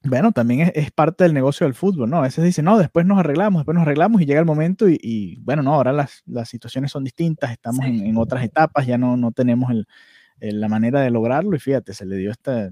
[0.02, 2.18] Bueno, también es, parte del negocio del fútbol, ¿no?
[2.18, 5.38] A veces dicen, no, después nos arreglamos, después nos arreglamos y llega el momento y,
[5.40, 9.32] bueno, no, ahora las, situaciones son distintas, estamos en, en, otras etapas, ya no, no
[9.32, 9.87] tenemos el,
[10.52, 12.70] la manera de lograrlo y fíjate, se le dio esta,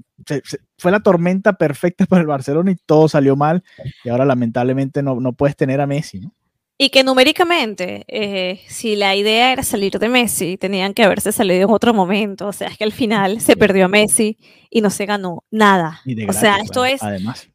[0.79, 3.63] fue la tormenta perfecta para el Barcelona y todo salió mal
[4.05, 6.35] y ahora lamentablemente no, no puedes tener a Messi, ¿no?
[6.79, 11.69] Y que numéricamente, eh, si la idea era salir de Messi, tenían que haberse salido
[11.69, 12.49] en otro momento.
[12.49, 14.37] O sea, es que al final se perdió Messi
[14.69, 16.01] y no se ganó nada.
[16.29, 17.01] o sea, esto es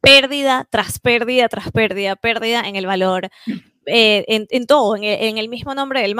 [0.00, 3.28] pérdida tras pérdida tras pérdida, pérdida en el valor.
[3.90, 6.14] Eh, en, todo, en el, mismo nombre del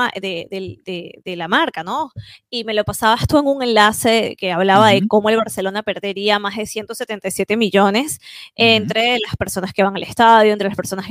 [0.85, 2.11] de, la marca, ¿no?
[2.51, 6.39] Y me lo pasabas tú en un enlace que hablaba de cómo el Barcelona perdería
[6.39, 8.21] más de 177 millones
[8.55, 11.07] entre las personas que van al estadio, entre las personas,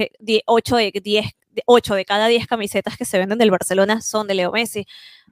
[0.45, 1.25] 8 de 10
[1.65, 4.85] 8 de cada 10 camisetas que se venden del Barcelona son de Leo Messi.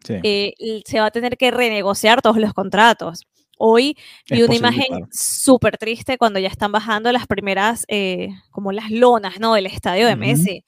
[0.08, 0.54] Eh,
[0.86, 3.28] se va a tener que renegociar todos los contratos.
[3.58, 3.98] Hoy
[4.30, 9.40] vi una imagen súper triste cuando ya están bajando las primeras, eh, como las lonas,
[9.40, 9.54] ¿no?
[9.54, 10.64] Del estadio de Messi.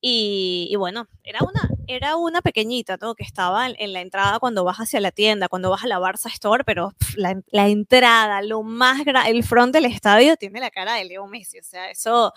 [0.00, 3.14] Y, bueno, era una, era una pequeñita, ¿no?
[3.16, 6.30] Que estaba en, la entrada cuando vas hacia la tienda, cuando vas a la Barça
[6.32, 11.04] Store, pero la, entrada, lo más grande, el front del estadio tiene la cara de
[11.04, 11.58] Leo Messi.
[11.58, 12.32] O sea, eso,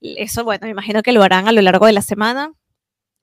[0.00, 2.52] eso, bueno, me imagino que lo harán a lo largo de la semana.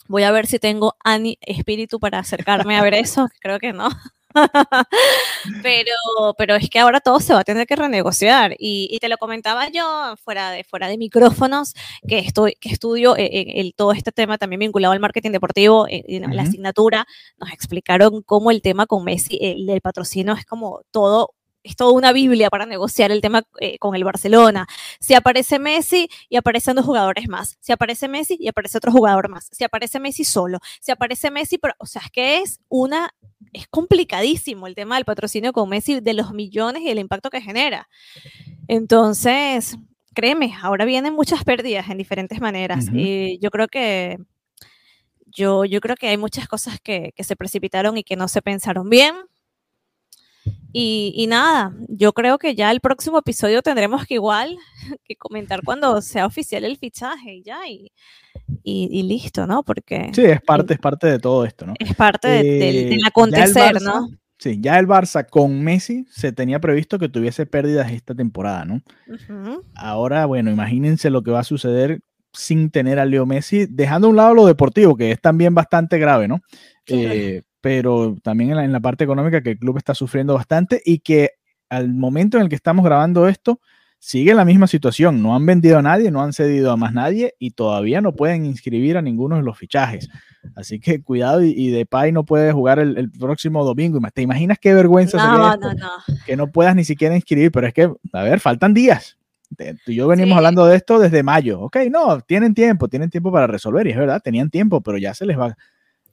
[0.07, 0.95] Voy a ver si tengo
[1.41, 3.27] espíritu para acercarme a ver eso.
[3.41, 3.89] Creo que no.
[5.63, 8.55] pero, pero es que ahora todo se va a tener que renegociar.
[8.57, 11.73] Y, te lo comentaba yo fuera de, fuera de micrófonos,
[12.07, 15.87] que, estoy, que estudio eh, eh, el, todo este tema también vinculado al marketing deportivo,
[15.89, 17.07] en eh, la asignatura,
[17.39, 21.91] nos explicaron cómo el tema con Messi, el del patrocinio, es como todo es toda
[21.91, 23.43] una Biblia para negociar el tema
[23.79, 24.67] con el Barcelona.
[24.99, 27.57] Si aparece Messi y aparecen dos jugadores más.
[27.59, 29.47] Si aparece Messi y aparece otro jugador más.
[29.51, 30.57] Si aparece Messi solo.
[30.79, 33.13] Si aparece Messi, pero, o sea, es que es una
[33.53, 37.41] es complicadísimo el tema del patrocinio con Messi, de los millones y el impacto que
[37.41, 37.87] genera.
[38.67, 39.77] Entonces,
[40.13, 42.87] créeme, ahora vienen muchas pérdidas en diferentes maneras.
[42.93, 44.17] Y yo creo que
[45.25, 48.41] yo, yo creo que hay muchas cosas que, que se precipitaron y que no se
[48.41, 49.15] pensaron bien.
[50.73, 54.57] Y, nada, yo creo que ya el próximo episodio tendremos que igual
[55.03, 57.59] que comentar cuando sea oficial el fichaje y ya,
[58.63, 59.63] y, listo, ¿no?
[59.63, 60.11] Porque...
[60.13, 61.73] Sí, es parte, es parte de todo esto, ¿no?
[61.79, 64.09] Es parte del, eh, acontecer, ¿no?
[64.37, 68.81] Sí, ya el Barça con Messi se tenía previsto que tuviese pérdidas esta temporada, ¿no?
[69.75, 72.01] Ahora, bueno, imagínense lo que va a suceder
[72.33, 75.99] sin tener a Leo Messi, dejando a un lado lo deportivo, que es también bastante
[75.99, 76.39] grave, ¿no?
[76.87, 81.31] Eh, pero también en la, parte económica que el club está sufriendo bastante y que
[81.69, 83.61] al momento en el que estamos grabando esto,
[83.97, 85.21] sigue la misma situación.
[85.21, 88.45] No han vendido a nadie, no han cedido a más nadie y todavía no pueden
[88.45, 90.09] inscribir a ninguno de los fichajes.
[90.55, 93.99] Así que cuidado y, de Depay no puede jugar el, próximo domingo.
[94.13, 95.89] ¿Te imaginas qué vergüenza no, no, no.
[96.25, 97.51] que no puedas ni siquiera inscribir?
[97.51, 99.17] Pero es que, a ver, faltan días.
[99.85, 101.61] Tú y yo venimos hablando de esto desde mayo.
[101.61, 105.13] Ok, no, tienen tiempo, tienen tiempo para resolver y es verdad, tenían tiempo, pero ya
[105.13, 105.55] se les va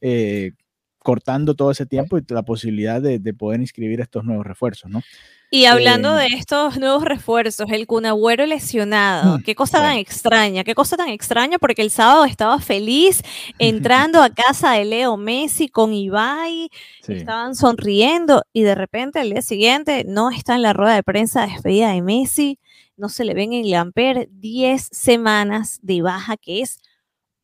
[0.01, 0.53] eh,
[0.99, 5.03] cortando todo ese tiempo y la posibilidad de, poder inscribir estos nuevos refuerzos, ¿no?
[5.51, 10.75] Y hablando de estos nuevos refuerzos, el Cunagüero lesionado, mm, qué cosa tan extraña, qué
[10.75, 13.23] cosa tan extraña, porque el sábado estaba feliz
[13.59, 16.69] entrando a casa de Leo Messi con Ibai,
[17.07, 21.47] estaban sonriendo y de repente al día siguiente no está en la rueda de prensa
[21.47, 22.59] despedida de Messi,
[22.99, 26.79] no se le ven en Lamper 10 semanas de baja, que es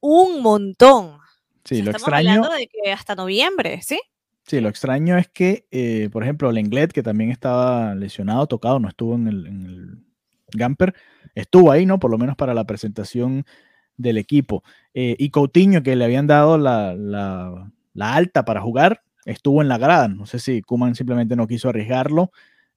[0.01, 1.24] un montón.
[1.65, 2.43] Sí, lo extraño.
[2.51, 4.01] de que hasta noviembre, ¿sí?
[4.47, 8.89] Sí, lo extraño es que, eh, por ejemplo, Lenglet, que también estaba lesionado, tocado, no
[8.89, 9.99] estuvo en el, en el
[10.53, 10.95] Gamper,
[11.35, 11.99] estuvo ahí, ¿no?
[11.99, 13.47] Por lo menos para la presentación
[13.97, 14.63] del equipo.
[14.93, 19.69] Eh, y Coutinho, que le habían dado la, la, la, alta para jugar, estuvo en
[19.69, 20.09] la grada.
[20.09, 22.31] No sé si Kuman simplemente no quiso arriesgarlo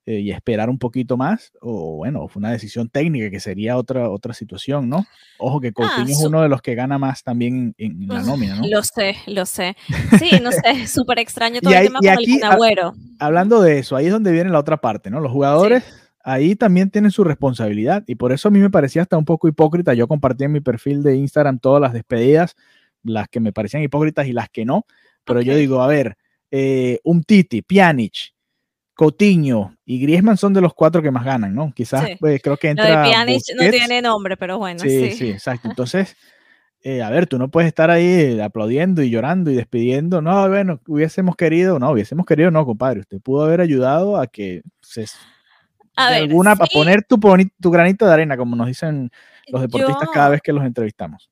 [0.08, 4.10] eh, y esperar un poquito más, o bueno, fue una decisión técnica que sería otra,
[4.10, 5.06] otra situación, ¿no?
[5.38, 8.56] Ojo que Coutinho ah, es uno de los que gana más también en, la nómina,
[8.56, 8.67] ¿no?
[8.70, 9.76] Lo sé, lo sé.
[10.17, 14.06] Sí, no sé, súper extraño todo el tema con aquí, el Hablando de eso, ahí
[14.06, 15.20] es donde viene la otra parte, ¿no?
[15.20, 15.84] Los jugadores
[16.24, 19.50] ahí también tienen su responsabilidad y por eso a mí me parecía hasta un poco
[19.50, 19.93] hipócrita.
[19.93, 22.56] Yo compartí en mi perfil de Instagram todas las despedidas,
[23.04, 24.86] las que me parecían hipócritas y las que no,
[25.26, 26.15] pero yo digo, a ver,
[26.50, 28.37] eh, un Titi, Pjanic,
[28.97, 31.71] Coutinho y Griezmann son de los cuatro que más ganan, ¿no?
[31.71, 33.05] Quizás pues, creo que entra.
[33.05, 34.79] Lo de no tiene nombre, pero bueno.
[34.79, 35.69] Sí, sí, exacto.
[35.69, 36.17] Entonces,
[36.81, 40.19] eh, a ver, tú no puedes estar ahí aplaudiendo y llorando y despidiendo.
[40.23, 43.01] No, bueno, hubiésemos querido, no, hubiésemos querido, no, compadre.
[43.01, 45.05] Usted pudo haber ayudado a que se.
[45.95, 47.19] A ver, alguna, para poner tu,
[47.62, 49.12] tu granito de arena, como nos dicen
[49.47, 51.29] los deportistas cada vez que los entrevistamos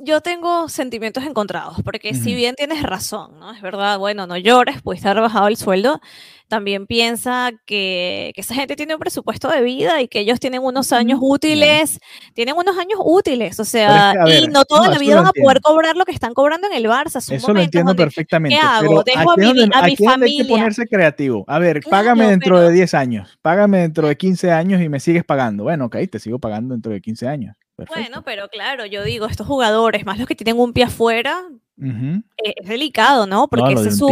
[0.00, 3.52] yo tengo sentimientos encontrados, porque si bien tienes razón, ¿no?
[3.52, 6.00] Es verdad, bueno, no llores, pudiste haber bajado el sueldo,
[6.46, 10.62] también piensa que, que, esa gente tiene un presupuesto de vida y que ellos tienen
[10.62, 11.98] unos años útiles,
[12.32, 15.96] tienen unos años útiles, o sea, y no toda la vida van a poder cobrar
[15.96, 17.18] lo que están cobrando en el Barça.
[17.18, 18.56] Eso lo entiendo perfectamente.
[18.56, 19.02] ¿Qué hago?
[19.02, 20.42] Dejo a mi, a mi familia.
[20.42, 21.44] Hay que ponerse creativo.
[21.48, 25.24] A ver, págame dentro de 10 años, págame dentro de 15 años y me sigues
[25.24, 25.64] pagando.
[25.64, 29.46] Bueno, ok, te sigo pagando dentro de 15 años Bueno, pero claro, yo digo, estos
[29.46, 31.44] jugadores, más los que tienen un pie afuera,
[31.80, 33.46] eh, es delicado, ¿no?
[33.46, 34.08] Porque es su,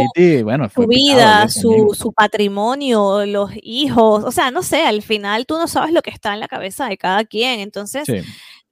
[0.87, 5.91] vida, su, su, patrimonio, los hijos, o sea, no sé, al final tú no sabes
[5.91, 8.07] lo que está en la cabeza de cada quien, entonces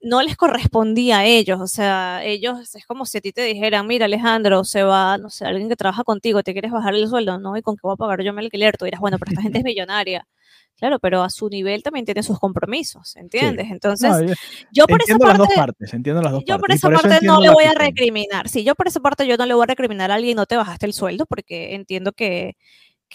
[0.05, 3.87] no les correspondía a ellos, o sea, ellos es como si a ti te dijeran,
[3.87, 7.39] mira Alejandro, se va, no sé, alguien que trabaja contigo, te quieres bajar el sueldo,
[7.39, 7.57] ¿no?
[7.57, 8.77] ¿Y con qué voy a pagar yo mi alquiler?
[8.77, 10.27] Tú dirás, bueno, pero esta gente es millonaria.
[10.77, 13.71] Claro, pero a su nivel también tiene sus compromisos, ¿entiendes?
[13.71, 14.11] Entonces,
[14.71, 17.39] yo por esa parte, las dos partes, entiendo las dos yo por esa parte no
[17.39, 18.47] le voy a recriminar.
[18.49, 20.57] Sí, yo por esa parte yo no le voy a recriminar a alguien no te
[20.57, 22.57] bajaste el sueldo porque entiendo que,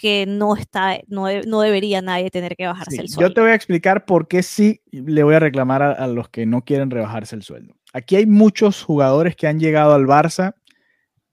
[0.01, 3.29] que no está, no, no debería nadie tener que bajarse el sueldo.
[3.29, 6.47] Yo te voy a explicar por qué sí le voy a reclamar a los que
[6.47, 7.75] no quieren rebajarse el sueldo.
[7.93, 10.55] Aquí hay muchos jugadores que han llegado al Barça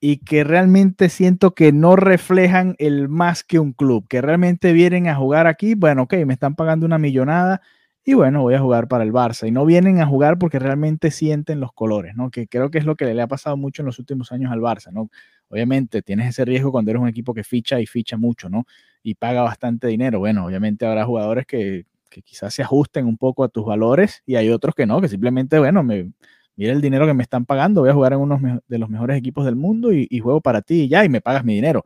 [0.00, 5.08] y que realmente siento que no reflejan el más que un club, que realmente vienen
[5.08, 7.62] a jugar aquí, bueno, ok, me están pagando una millonada
[8.04, 9.48] y bueno, voy a jugar para el Barça.
[9.48, 12.30] Y no vienen a jugar porque realmente sienten los colores, ¿no?
[12.30, 14.60] Que creo que es lo que le ha pasado mucho en los últimos años al
[14.60, 15.08] Barça, ¿no?
[15.50, 18.66] Obviamente tienes ese riesgo cuando eres un equipo que ficha y ficha mucho, ¿no?
[19.02, 20.18] Y paga bastante dinero.
[20.18, 24.36] Bueno, obviamente habrá jugadores que, que quizás se ajusten un poco a tus valores y
[24.36, 26.10] hay otros que no, que simplemente, bueno, me,
[26.56, 29.16] mira el dinero que me están pagando, voy a jugar en uno de los mejores
[29.16, 31.84] equipos del mundo y, juego para ti y ya, y me pagas mi dinero.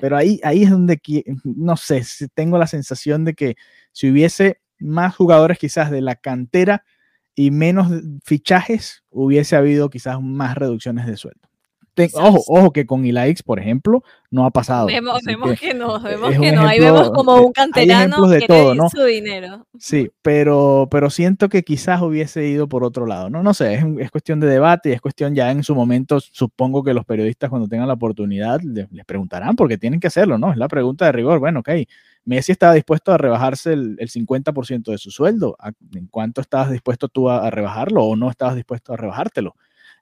[0.00, 1.00] Pero ahí, ahí es donde,
[1.44, 2.02] no sé,
[2.34, 3.56] tengo la sensación de que
[3.92, 6.84] si hubiese más jugadores quizás de la cantera
[7.34, 7.88] y menos
[8.24, 11.45] fichajes, hubiese habido quizás más reducciones de sueldo
[12.14, 14.86] ojo, ojo que con Ilaix, por ejemplo, no ha pasado.
[14.86, 16.66] Vemos, que, no, vemos que no.
[16.66, 18.88] Ahí vemos como un canterano de que todo, ¿no?
[18.90, 19.66] su dinero.
[19.78, 23.30] Sí, pero, pero siento que quizás hubiese ido por otro lado.
[23.30, 26.82] No, no sé, es, cuestión de debate y es cuestión ya en su momento, supongo
[26.82, 30.52] que los periodistas cuando tengan la oportunidad les, preguntarán porque tienen que hacerlo, ¿no?
[30.52, 31.38] Es la pregunta de rigor.
[31.38, 31.70] Bueno, ok,
[32.24, 35.56] Messi estaba dispuesto a rebajarse el, 50% de su sueldo.
[35.94, 39.54] ¿En cuánto estabas dispuesto tú a rebajarlo o no estabas dispuesto a rebajártelo?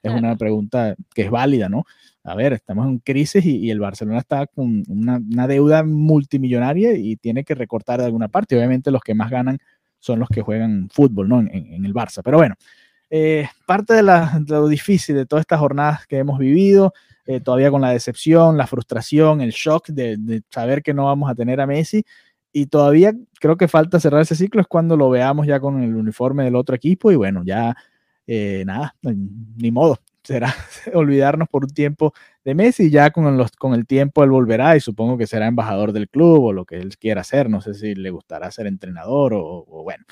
[0.07, 1.85] Es una pregunta que es válida, ¿no?
[2.23, 7.43] A ver, estamos en crisis y, el Barcelona está con una, deuda multimillonaria y tiene
[7.43, 8.57] que recortar de alguna parte.
[8.57, 9.59] Obviamente los que más ganan
[9.99, 11.39] son los que juegan fútbol, ¿no?
[11.39, 12.21] En, el Barça.
[12.23, 12.55] Pero bueno,
[13.11, 16.93] eh, parte de, lo difícil de todas estas jornadas que hemos vivido,
[17.27, 21.35] eh, todavía con la decepción, la frustración, el shock de, saber que no vamos a
[21.35, 22.05] tener a Messi.
[22.51, 25.95] Y todavía creo que falta cerrar ese ciclo, es cuando lo veamos ya con el
[25.95, 27.75] uniforme del otro equipo y bueno, ya
[28.27, 30.53] eh, nada, ni modo, será
[30.93, 34.79] olvidarnos por un tiempo de Messi, ya con, los, con el tiempo él volverá y
[34.79, 37.95] supongo que será embajador del club o lo que él quiera hacer, no sé si
[37.95, 40.03] le gustará ser entrenador o, bueno,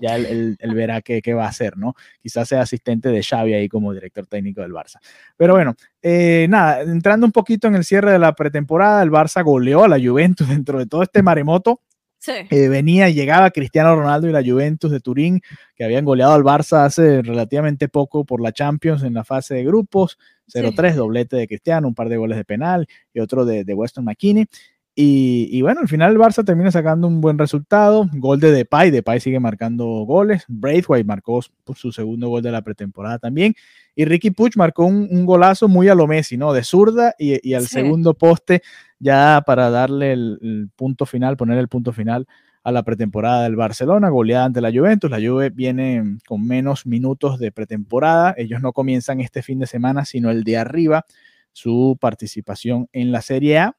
[0.00, 1.94] ya él, verá qué, va a hacer, ¿no?
[2.20, 4.98] Quizás sea asistente de Xavi ahí como director técnico del Barça.
[5.36, 9.44] Pero bueno, eh, nada, entrando un poquito en el cierre de la pretemporada, el Barça
[9.44, 11.80] goleó a la Juventus dentro de todo este maremoto
[12.26, 15.40] eh, venía y llegaba Cristiano Ronaldo y la Juventus de Turín,
[15.74, 19.64] que habían goleado al Barça hace relativamente poco por la Champions en la fase de
[19.64, 20.18] grupos.
[20.52, 24.04] 0-3, doblete de Cristiano, un par de goles de penal y otro de, de Weston
[24.04, 24.46] McKinney.
[24.94, 28.10] Y, bueno, al final el Barça termina sacando un buen resultado.
[28.12, 30.44] Gol de Depay, Depay sigue marcando goles.
[30.48, 31.40] Braithwaite marcó
[31.74, 33.54] su segundo gol de la pretemporada también.
[33.94, 36.52] Y Ricky Puch marcó un, golazo muy a lo Messi, ¿no?
[36.52, 38.62] De zurda y, al segundo poste
[39.02, 42.26] ya para darle el, punto final, poner el punto final
[42.64, 45.10] a la pretemporada del Barcelona, goleada ante la Juventus.
[45.10, 48.34] La Juve viene con menos minutos de pretemporada.
[48.38, 51.04] Ellos no comienzan este fin de semana, sino el de arriba,
[51.52, 53.76] su participación en la Serie A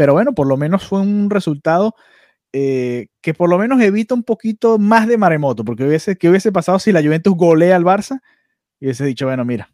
[0.00, 1.94] pero bueno, por lo menos fue un resultado
[2.54, 6.52] eh, que por lo menos evita un poquito más de maremoto, porque hubiese, ¿qué hubiese
[6.52, 8.20] pasado si la Juventus golea al Barça?
[8.80, 9.70] Y hubiese dicho, bueno, mira,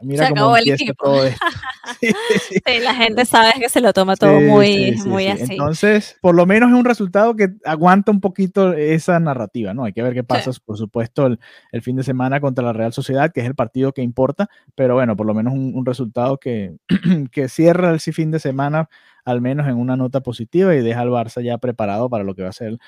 [0.00, 1.46] mira cómo empieza todo esto.
[2.00, 5.52] Sí, la gente sabe que se lo toma todo muy, muy así.
[5.52, 9.84] Entonces, por lo menos es un resultado que aguanta un poquito esa narrativa, ¿no?
[9.84, 11.40] Hay que ver qué pasa, por supuesto, el,
[11.72, 14.94] el, fin de semana contra la Real Sociedad, que es el partido que importa, pero
[14.94, 16.76] bueno, por lo menos un, un resultado que,
[17.32, 18.88] que cierra el fin de semana
[19.24, 22.42] al menos en una nota positiva y deja al Barça ya preparado para lo que
[22.42, 22.78] va a ser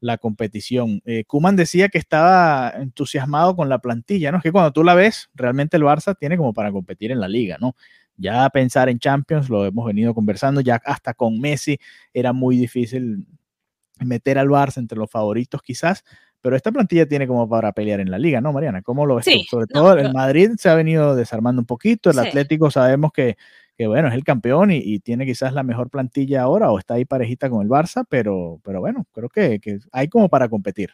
[0.00, 1.02] la competición.
[1.04, 4.38] Eh, Kuman decía que estaba entusiasmado con la plantilla, ¿no?
[4.38, 7.28] Es que cuando tú la ves, realmente el Barça tiene como para competir en la
[7.28, 7.76] liga, ¿no?
[8.16, 11.78] Ya pensar en Champions, lo hemos venido conversando, ya hasta con Messi
[12.12, 13.26] era muy difícil
[13.98, 16.04] meter al Barça entre los favoritos quizás,
[16.40, 18.82] pero esta plantilla tiene como para pelear en la liga, ¿no, Mariana?
[18.82, 19.32] ¿Cómo lo ves tú?
[19.50, 23.36] Sobre todo el Madrid se ha venido desarmando un poquito, el Atlético sabemos que
[23.80, 27.06] que bueno, es el campeón y, tiene quizás la mejor plantilla ahora o está ahí
[27.06, 29.58] parejita con el Barça, pero, pero bueno, creo que,
[29.90, 30.90] hay como para competir.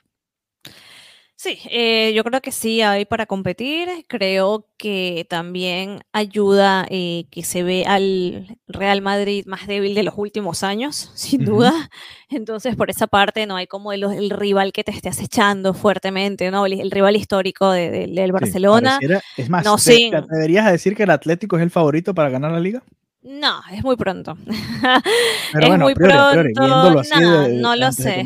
[1.38, 3.90] Sí, eh, yo creo que sí hay para competir.
[4.08, 10.14] Creo que también ayuda eh, que se ve al Real Madrid más débil de los
[10.16, 11.72] últimos años, sin duda.
[12.30, 16.50] Entonces, por esa parte, no hay como el, el rival que te esté acechando fuertemente,
[16.50, 16.64] ¿no?
[16.64, 18.98] El, rival histórico del Barcelona.
[19.36, 22.52] es más, no, ¿te, atreverías a decir que el Atlético es el favorito para ganar
[22.52, 22.82] la liga?
[23.22, 24.38] No, es muy pronto.
[25.60, 26.62] es muy pronto.
[26.64, 28.24] no lo sé.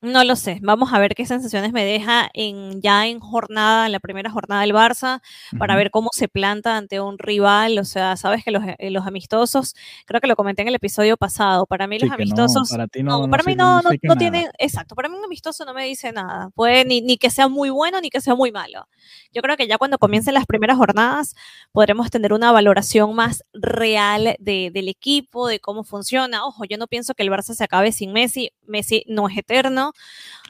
[0.00, 0.60] No lo sé.
[0.62, 4.60] Vamos a ver qué sensaciones me deja en ya en jornada, en la primera jornada
[4.60, 5.20] del Barça,
[5.58, 7.76] para ver cómo se planta ante un rival.
[7.80, 9.74] O sea, sabes que los, eh, los amistosos,
[10.06, 11.66] creo que lo comenté en el episodio pasado.
[11.66, 14.94] Para mí los amistosos, para, ti no, para mí no, no, tienen, exacto.
[14.94, 16.50] Para mí un amistoso no me dice nada.
[16.54, 18.86] Puede ni, ni que sea muy bueno ni que sea muy malo.
[19.32, 21.34] Yo creo que ya cuando comiencen las primeras jornadas
[21.72, 26.44] podremos tener una valoración más real de, del equipo, de cómo funciona.
[26.46, 28.52] Ojo, yo no pienso que el Barça se acabe sin Messi.
[28.64, 29.87] Messi no es eterno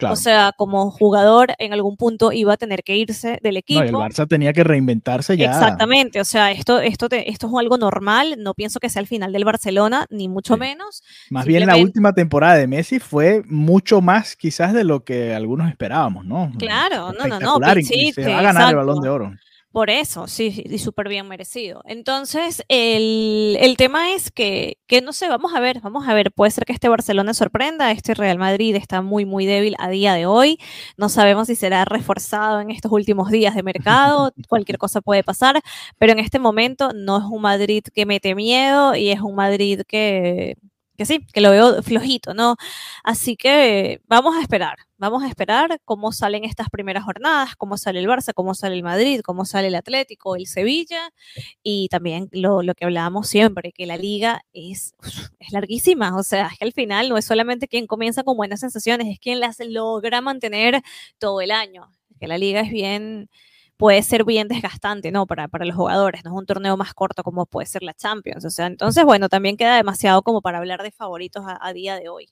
[0.02, 3.82] o sea, como jugador en algún punto iba a tener que irse del equipo.
[3.82, 5.46] el Barça tenía que reinventarse ya.
[5.46, 9.32] Exactamente, o sea, esto, esto, esto es algo normal, no pienso que sea el final
[9.32, 11.02] del Barcelona, ni mucho menos.
[11.30, 15.68] Más bien la última temporada de Messi fue mucho más quizás de lo que algunos
[15.68, 16.52] esperábamos, ¿no?
[16.58, 17.58] Claro, no, no, no.
[17.82, 19.32] se va a ganar el balón de oro.
[19.70, 21.82] Por eso, sí, y súper bien merecido.
[21.84, 26.50] Entonces, el, tema es que, que, no sé, vamos a ver, vamos a ver, puede
[26.50, 30.24] ser que este Barcelona sorprenda, este Real Madrid está muy, muy débil a día de
[30.24, 30.58] hoy,
[30.96, 35.60] no sabemos si será reforzado en estos últimos días de mercado, cualquier cosa puede pasar,
[35.98, 39.82] pero en este momento no es un Madrid que mete miedo y es un Madrid
[39.86, 40.56] que,
[40.98, 42.56] que sí, que lo veo flojito, ¿no?
[43.04, 48.00] Así que vamos a esperar, vamos a esperar cómo salen estas primeras jornadas, cómo sale
[48.00, 51.12] el Barça, cómo sale el Madrid, cómo sale el Atlético, el Sevilla
[51.62, 54.92] y también lo, que hablábamos siempre, que la liga es,
[55.38, 58.58] es larguísima, o sea, es que al final no es solamente quien comienza con buenas
[58.58, 60.82] sensaciones, es quien las logra mantener
[61.18, 63.30] todo el año, que la liga es bien
[63.78, 65.26] puede ser bien desgastante, ¿no?
[65.26, 68.44] Para, para los jugadores, no es un torneo más corto como puede ser la Champions.
[68.44, 72.08] O sea, entonces, bueno, también queda demasiado como para hablar de favoritos a, día de
[72.08, 72.28] hoy.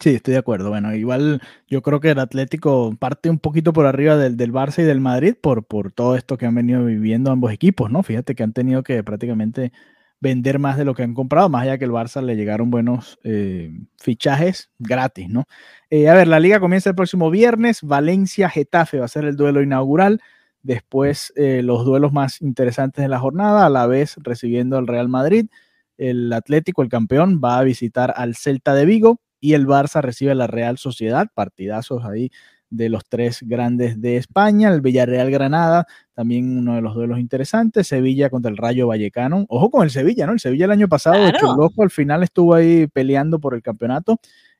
[0.00, 0.70] Sí, estoy de acuerdo.
[0.70, 4.80] Bueno, igual yo creo que el Atlético parte un poquito por arriba del, del Barça
[4.80, 8.02] y del Madrid por, por todo esto que han venido viviendo ambos equipos, ¿no?
[8.02, 9.72] Fíjate que han tenido que prácticamente
[10.20, 13.18] vender más de lo que han comprado, más allá que el Barça le llegaron buenos
[13.24, 13.70] eh,
[14.00, 15.44] fichajes gratis, ¿no?
[15.90, 19.62] Eh, a ver, la liga comienza el próximo viernes, Valencia-Getafe va a ser el duelo
[19.62, 20.20] inaugural.
[20.64, 25.08] Después eh, los duelos más interesantes de la jornada, a la vez recibiendo al Real
[25.08, 25.46] Madrid.
[25.98, 30.32] El Atlético, el campeón, va a visitar al Celta de Vigo y el Barça recibe
[30.32, 32.30] a la Real Sociedad, partidazos ahí
[32.70, 37.86] de los tres grandes de España, el Villarreal Granada, también uno de los duelos interesantes,
[37.86, 40.32] Sevilla contra el Rayo Vallecano, ojo con el Sevilla, ¿no?
[40.32, 41.56] El Sevilla el año pasado, claro.
[41.56, 44.18] loco, al final estuvo ahí peleando por el campeonato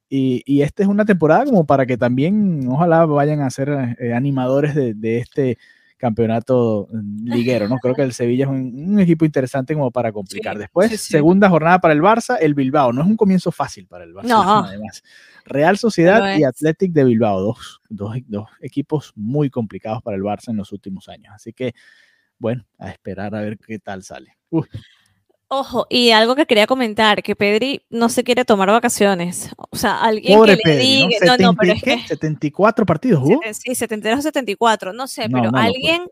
[0.08, 4.12] y, y esta es una temporada como para que también, ojalá vayan a ser eh,
[4.12, 5.58] animadores de, de, este
[5.96, 7.78] campeonato mm, liguero, ¿no?
[7.78, 10.58] Creo que el Sevilla es un, equipo interesante como para complicar.
[10.58, 12.92] Después, segunda jornada para el Barça, el Bilbao.
[12.92, 14.64] No es un comienzo fácil para el Barça, no.
[14.64, 15.02] además.
[15.44, 20.48] Real Sociedad y Athletic de Bilbao, dos, dos, dos, equipos muy complicados para el Barça
[20.48, 21.32] en los últimos años.
[21.34, 21.74] Así que,
[22.38, 24.36] bueno, a esperar a ver qué tal sale.
[24.50, 24.66] Uy.
[25.56, 29.50] Ojo, y algo que quería comentar, que Pedri no se quiere tomar vacaciones.
[29.70, 31.08] O sea, alguien que le diga...
[31.26, 31.36] ¿no?
[31.38, 31.98] no, pero es que...
[32.08, 33.40] 74 partidos ¿uh?
[33.52, 36.08] Sí, 72 74, no sé, pero alguien,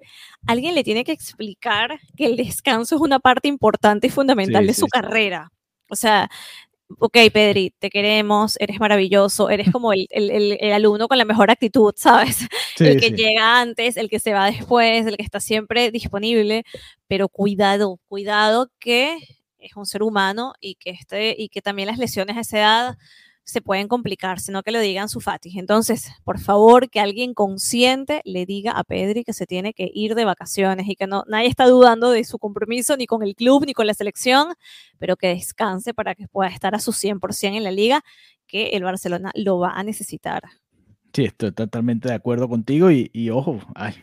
[0.46, 4.74] alguien le tiene que explicar que el descanso es una parte importante y fundamental de
[4.74, 5.50] su carrera.
[5.90, 6.30] O sea,
[6.98, 11.50] ok, Pedri, te queremos, eres maravilloso, eres como el, el, el, alumno con la mejor
[11.50, 12.38] actitud, ¿sabes?
[12.78, 16.64] el que llega antes, el que se va después, el que está siempre disponible,
[17.06, 19.18] pero cuidado, cuidado que
[19.58, 22.98] es un ser humano y que, este, y que también las lesiones a esa edad
[23.44, 25.58] se pueden complicar, sino que lo digan su Fatih.
[25.58, 30.14] Entonces, por favor, que alguien consciente le diga a Pedri que se tiene que ir
[30.14, 33.66] de vacaciones y que no nadie está dudando de su compromiso ni con el club
[33.66, 34.54] ni con la selección,
[34.98, 38.02] pero que descanse para que pueda estar a su 100% en la liga,
[38.46, 40.42] que el Barcelona lo va a necesitar.
[41.12, 43.94] Sí, estoy totalmente de acuerdo contigo y, y ojo, ay,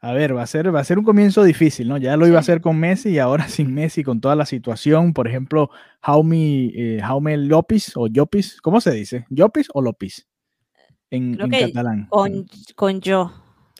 [0.00, 1.96] a ver, va a ser, va a ser un comienzo difícil, ¿no?
[1.96, 5.12] Ya lo iba a hacer con Messi y ahora sin Messi, con toda la situación.
[5.12, 5.70] Por ejemplo,
[6.00, 9.26] Jaume, eh, Jaume López o Llopis, ¿cómo se dice?
[9.28, 10.26] ¿Llopis o López?
[11.10, 12.06] En, catalán.
[12.10, 12.46] Con,
[12.76, 13.32] con yo.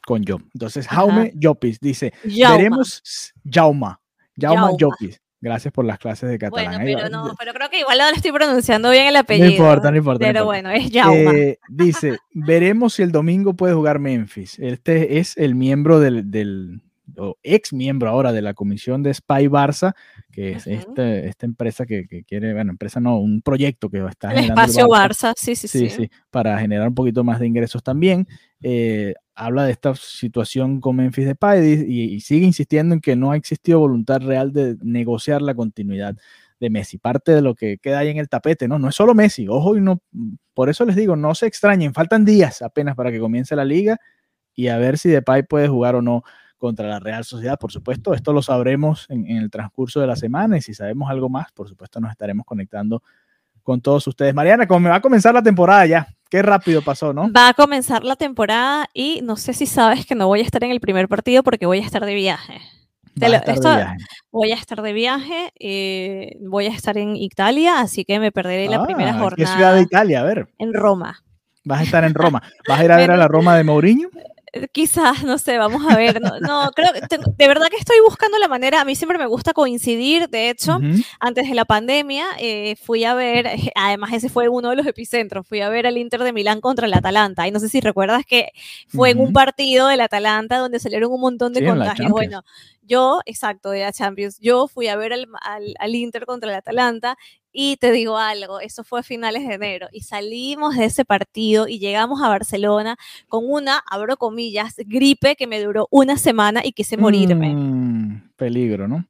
[0.07, 0.39] Con yo.
[0.55, 4.01] Entonces, Jaume Llopis dice, veremos Jauma.
[4.37, 5.21] Jauma, Llopis.
[5.41, 6.83] Gracias por las clases de catalán.
[6.83, 9.47] Bueno, pero, no, pero creo que igual lo estoy pronunciando bien el apellido.
[9.47, 10.27] No importa, no importa.
[10.27, 11.33] Pero bueno, es Jauma.
[11.33, 14.59] Eh, dice, veremos si el domingo puede jugar Memphis.
[14.59, 16.83] Este es el miembro del, del
[17.17, 19.95] o ex miembro ahora de la comisión de Spy Barça,
[20.31, 24.31] que es este- esta empresa que, que quiere, bueno, empresa no, un proyecto que está
[24.31, 25.31] El generando espacio Barça.
[25.31, 25.97] Barça, sí, sí, Sí, sí.
[26.05, 28.27] sí, para generar un poquito más de ingresos también.
[28.63, 33.17] Eh, habla de esta situación con Memphis Depay y, y- y sigue insistiendo en que
[33.17, 36.17] no ha existido voluntad real de negociar la continuidad
[36.61, 36.99] de Messi.
[36.99, 38.79] Parte de lo que queda ahí en el tapete, ¿no?
[38.81, 40.03] No es solo Messi, ojo, y no,
[40.55, 43.97] por eso les digo, no se extrañen, faltan días apenas para que comience la liga
[44.55, 46.25] y a ver si Depay puede jugar o no
[46.59, 47.59] contra la Real Sociedad.
[47.59, 51.09] Por supuesto, esto lo sabremos en, en el transcurso de la semana y si sabemos
[51.11, 53.03] algo más, por supuesto, nos estaremos conectando
[53.63, 54.35] con todos ustedes.
[54.35, 57.31] Mariana, como me va a comenzar la temporada ya, qué rápido pasó, ¿no?
[57.33, 60.63] Va a comenzar la temporada y no sé si sabes que no voy a estar
[60.65, 62.61] en el primer partido porque voy a estar de viaje.
[63.23, 63.97] Va a lo- estar de esto- viaje.
[64.31, 68.69] Voy a estar de viaje, eh, voy a estar en Italia, así que me perderé
[68.69, 70.21] la primera Ah, ¿Qué jornada ciudad de Italia?
[70.21, 71.23] A ver, en Roma.
[71.65, 72.43] vas a estar en Roma.
[72.69, 74.09] ¿Vas a ir a ver a la Roma de Mourinho?
[74.73, 76.21] Quizás, no sé, vamos a ver.
[76.21, 78.81] No, no, creo que de verdad que estoy buscando la manera.
[78.81, 80.29] A mí siempre me gusta coincidir.
[80.29, 80.79] De hecho,
[81.21, 85.47] antes de la pandemia, eh, fui a ver, además ese fue uno de los epicentros,
[85.47, 87.47] fui a ver al Inter de Milán contra el Atalanta.
[87.47, 88.51] Y no sé si recuerdas que
[88.89, 92.11] fue en un partido del Atalanta donde salieron un montón de Sí, contagios.
[92.11, 92.43] Bueno,
[92.83, 96.57] yo, exacto, de la Champions, yo fui a ver al, al- al Inter contra el
[96.57, 97.17] Atalanta.
[97.61, 101.67] Y te digo algo, eso fue a finales de enero y salimos de ese partido
[101.67, 102.97] y llegamos a Barcelona
[103.27, 107.53] con una, abro comillas, gripe que me duró una semana y quise morirme.
[107.57, 109.05] Mm, peligro, ¿no?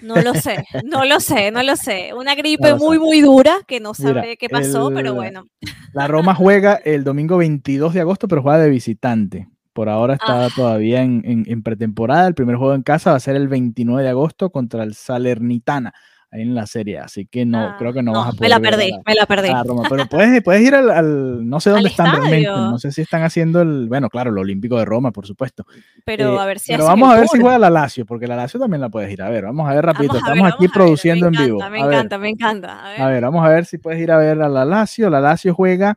[0.00, 2.14] No lo sé, no lo sé, no lo sé.
[2.14, 5.48] Una gripe muy, muy dura que no Mira, sabré qué pasó, pero bueno.
[5.92, 9.48] La Roma juega el domingo 22 de agosto, pero juega de visitante.
[9.72, 10.48] Por ahora está Ah.
[10.54, 12.28] todavía en, en- en pretemporada.
[12.28, 15.92] El primer juego en casa va a ser el 29 de agosto contra el Salernitana,
[16.30, 16.98] ahí en la Serie.
[16.98, 19.14] Así que no, Ah, creo que no, vas a poder me la perdí, la- me
[19.14, 19.48] la perdí.
[19.48, 19.82] a Roma.
[19.88, 22.40] Pero puedes, puedes ir al, al- no sé dónde están realmente.
[22.42, 22.70] estadio.
[22.70, 25.64] No sé si están haciendo el, bueno, claro, el Olímpico de Roma, por supuesto.
[26.04, 28.04] Pero Eh, a ver si pero hacen vamos el a ver si juega la Lazio,
[28.06, 29.44] porque la Lazio también la puedes ir a ver.
[29.44, 30.14] Vamos a ver rapidito.
[30.14, 31.58] Ver, Estamos aquí ver, produciendo en vivo.
[31.58, 32.86] Me A ver, encanta, me encanta.
[32.86, 33.00] A ver.
[33.02, 35.08] a ver, vamos a ver si puedes ir a ver a la Lazio.
[35.10, 35.96] La Lazio juega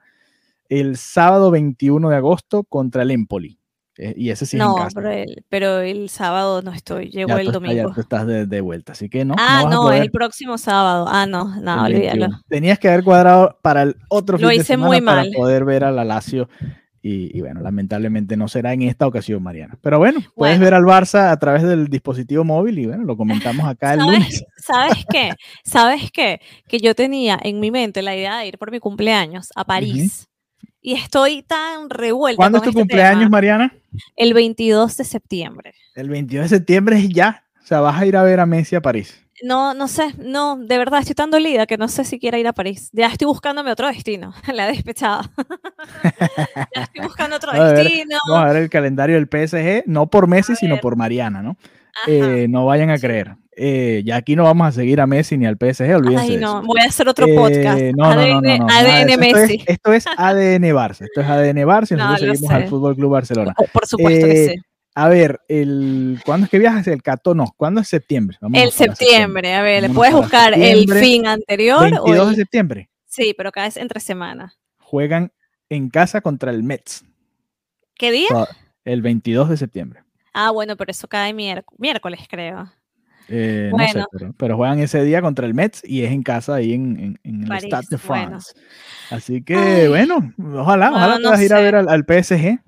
[0.69, 3.57] el sábado 21 de agosto contra el Empoli.
[4.03, 4.95] Eh, y ese sí es no, en casa.
[4.99, 7.91] pero el, pero el sábado no estoy, llego el estás- ya domingo.
[7.93, 9.35] tú estás de, de vuelta, así que no.
[9.37, 11.05] ah, no, poder el próximo sábado.
[11.07, 12.09] Ah, no, no, olvídalo.
[12.21, 12.41] 21.
[12.49, 15.31] Tenías que haber cuadrado para el otro Lo fin de hice semana muy para mal.
[15.35, 16.49] poder ver a la Lazio.
[17.03, 19.75] Y, y bueno, lamentablemente no será en esta ocasión, Mariana.
[19.81, 20.63] Pero bueno, puedes Bueno.
[20.65, 24.13] ver al Barça a través del dispositivo móvil y bueno, lo comentamos acá el ¿Sabes?
[24.19, 24.43] lunes.
[24.57, 25.31] ¿Sabes qué?
[25.63, 26.39] ¿Sabes qué?
[26.67, 30.27] Que yo tenía en mi mente la idea de ir por mi cumpleaños a París.
[30.81, 32.37] Y estoy tan revuelta.
[32.37, 33.29] ¿Cuándo es tu este cumpleaños, tema.
[33.29, 33.73] Mariana?
[34.15, 35.73] El 22 de septiembre.
[35.95, 37.43] El 22 de septiembre es ya.
[37.63, 39.21] O sea, vas a ir a ver a Messi a París.
[39.43, 42.47] No, no sé, no, de verdad estoy tan dolida que no sé si quiera ir
[42.47, 42.89] a París.
[42.93, 45.23] Ya estoy buscándome otro destino, la he despechado.
[46.75, 48.17] ya estoy buscando otro A ver, destino.
[48.27, 51.57] Vamos a ver el calendario del PSG, no por Messi, sino por Mariana, ¿no?
[52.07, 53.35] Eh, no vayan a creer.
[53.63, 56.37] Eh, ya aquí no vamos a seguir a Messi ni al PSG, olvídense Ay, de
[56.41, 56.67] no, eso.
[56.67, 57.79] voy a hacer otro Eh, podcast.
[57.95, 59.21] no, no, no, ADN, no, no, nada de ADN eso.
[59.21, 59.63] Esto es- Messi.
[59.67, 61.01] Esto es, ADN Barça.
[61.05, 62.67] Esto es ADN Barça y No, nosotros seguimos al.
[62.69, 63.53] Fútbol Club Barcelona.
[63.71, 64.61] Por supuesto que Eh, sí.
[64.95, 66.87] A ver, el, ¿cuándo es que viajas?
[66.87, 68.37] El 14, no, ¿cuándo es septiembre?
[68.41, 72.35] Vámonos El septiembre, a ver, Vámonos puedes buscar el fin anterior o 22 de el-
[72.35, 72.89] septiembre.
[73.05, 74.55] Sí, pero cada vez entre semana.
[74.79, 75.31] Juegan
[75.69, 77.05] en casa contra el Mets.
[77.95, 78.27] ¿Qué día?
[78.83, 80.01] El 22 de septiembre.
[80.33, 82.71] Ah, bueno, pero eso cae miérc- miércoles, creo.
[83.33, 86.55] Eh, No sé, pero, pero juegan ese día contra el Mets y es en casa
[86.55, 88.27] ahí en, en- en el París, Stade de bueno.
[88.27, 88.53] France.
[89.09, 89.87] Así que, Ay.
[89.87, 91.63] bueno, ojalá, ojalá no puedas ir a sé.
[91.63, 92.59] ver al, al PSG,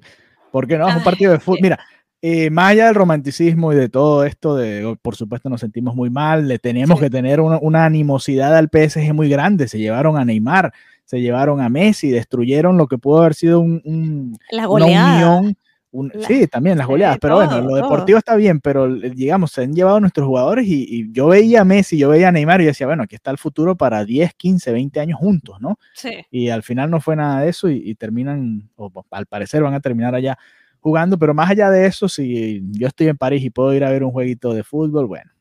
[0.51, 1.59] porque no, es un partido de fútbol.
[1.61, 1.79] Mira,
[2.21, 6.09] eh, más allá del romanticismo y de todo esto, de, por supuesto nos sentimos muy
[6.09, 7.05] mal, le tenemos Sí.
[7.05, 9.67] que tener una, una animosidad al PSG muy grande.
[9.67, 10.71] Se llevaron a Neymar,
[11.03, 15.57] se llevaron a Messi, destruyeron lo que pudo haber sido un, un- La una unión.
[15.93, 17.75] Un- La- sí, también las goleadas, pero bueno, todo, lo todo.
[17.83, 21.61] deportivo está bien, pero eh, digamos, se han llevado nuestros jugadores y, y yo veía
[21.61, 24.33] a Messi, yo veía a Neymar y decía, bueno, aquí está el futuro para 10,
[24.33, 25.77] 15, 20 años juntos, ¿no?
[25.93, 26.09] Sí.
[26.31, 29.73] Y al final no fue nada de eso y, y terminan, o al parecer van
[29.75, 30.37] a terminar allá
[30.79, 33.89] jugando, pero más allá de eso, si yo estoy en París y puedo ir a
[33.91, 35.31] ver un jueguito de fútbol, bueno,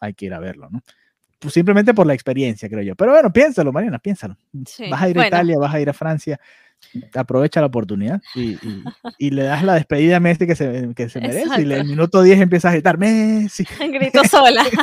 [0.00, 0.80] hay que ir a verlo, ¿no?
[1.38, 2.96] Pues simplemente por la experiencia, creo yo.
[2.96, 4.38] Pero bueno, piénsalo, Mariana, piénsalo.
[4.64, 4.88] sí.
[4.88, 6.40] Vas a ir a Bueno, Italia, vas a ir a Francia,
[7.14, 8.84] aprovecha la oportunidad y, y-
[9.18, 11.62] y le das la despedida a Messi que se, que se merece.
[11.62, 14.64] Y le- el minuto 10 empiezas a gritar Messi, Grito sola.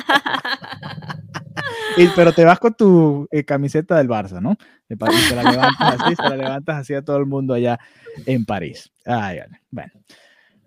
[1.98, 4.58] y- pero te vas con tu eh, camiseta del Barça, ¿no?
[4.90, 7.80] De te la levantas así, te la levantas así a todo el mundo allá
[8.26, 8.92] en París.
[9.06, 9.92] Ay, vale, bueno.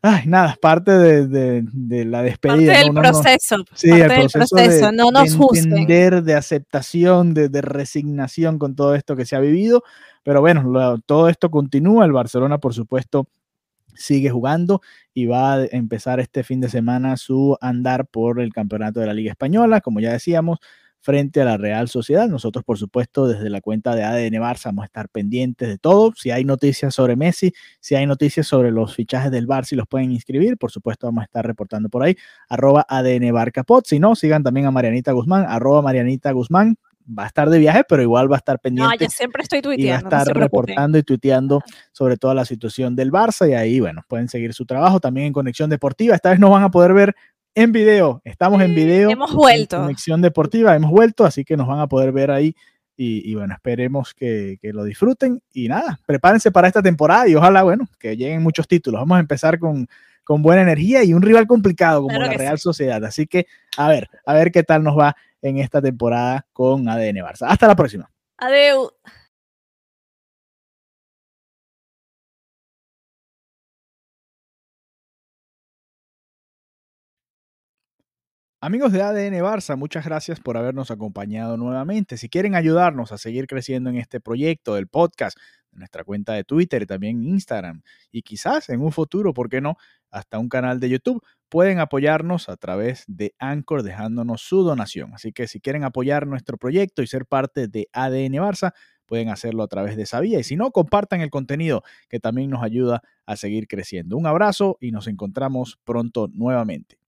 [0.08, 2.72] Ay, nada, parte de, de- de la Parte despedida.
[2.78, 2.90] del ¿no?
[2.92, 3.56] Uno no- proceso.
[3.74, 4.86] Sí, parte el del proceso, proceso.
[4.86, 5.64] de, no nos juzguen.
[5.72, 9.82] entender, de aceptación, de, de resignación con todo esto que se ha vivido.
[10.22, 12.04] Pero bueno, lo- todo esto continúa.
[12.04, 13.26] El Barcelona, por supuesto,
[13.94, 14.82] sigue jugando
[15.14, 19.14] y va a empezar este fin de semana su andar por el campeonato de la
[19.14, 20.58] Liga Española, como ya decíamos,
[21.06, 22.26] frente a la Real Sociedad.
[22.28, 26.12] Nosotros, por supuesto, desde la cuenta de ADN Barça vamos a estar pendientes de todo.
[26.16, 29.86] Si hay noticias sobre Messi, si hay noticias sobre los fichajes del Barça, si los
[29.86, 32.16] pueden inscribir, por supuesto, vamos a estar reportando por ahí,
[32.48, 33.84] arroba ADN Barcapod.
[33.86, 36.76] Si no, sigan también a Marianita Guzmán, arroba Marianita Guzmán,
[37.06, 38.92] va a estar de viaje, pero igual va a estar pendiente.
[38.92, 39.86] No, yo siempre estoy tuiteando.
[39.86, 43.48] Y va a estar reportando y tuiteando sobre toda la situación del Barça.
[43.48, 46.16] Y ahí, bueno, pueden seguir su trabajo también en Conexión Deportiva.
[46.16, 47.14] Esta vez nos van a poder ver
[47.56, 48.20] en video.
[48.22, 49.10] Estamos en video.
[49.10, 49.78] Hemos vuelto.
[49.78, 52.54] Conexión Deportiva, hemos vuelto, así que nos van a poder ver ahí.
[52.98, 55.42] Y, bueno, esperemos que, que, lo disfruten.
[55.52, 59.00] Y nada, prepárense para esta temporada y ojalá, bueno, que lleguen muchos títulos.
[59.00, 59.86] Vamos a empezar con,
[60.24, 63.04] con buena energía y un rival complicado como la Real Sociedad.
[63.04, 63.46] Así que,
[63.76, 67.46] a ver, a ver qué tal nos va en esta temporada con ADN Barça.
[67.48, 68.10] Hasta la próxima.
[68.38, 68.92] Adiós.
[78.66, 82.16] Amigos de ADN Barça, muchas gracias por habernos acompañado nuevamente.
[82.16, 85.38] Si quieren ayudarnos a seguir creciendo en este proyecto del podcast,
[85.70, 89.60] en nuestra cuenta de Twitter y también Instagram, y quizás en un futuro, ¿por qué
[89.60, 89.76] no?,
[90.10, 95.14] hasta un canal de YouTube, pueden apoyarnos a través de Anchor dejándonos su donación.
[95.14, 98.72] Así que si quieren apoyar nuestro proyecto y ser parte de ADN Barça,
[99.06, 100.40] pueden hacerlo a través de esa vía.
[100.40, 104.16] Y si no, compartan el contenido que también nos ayuda a seguir creciendo.
[104.16, 106.98] Un abrazo y nos encontramos pronto nuevamente.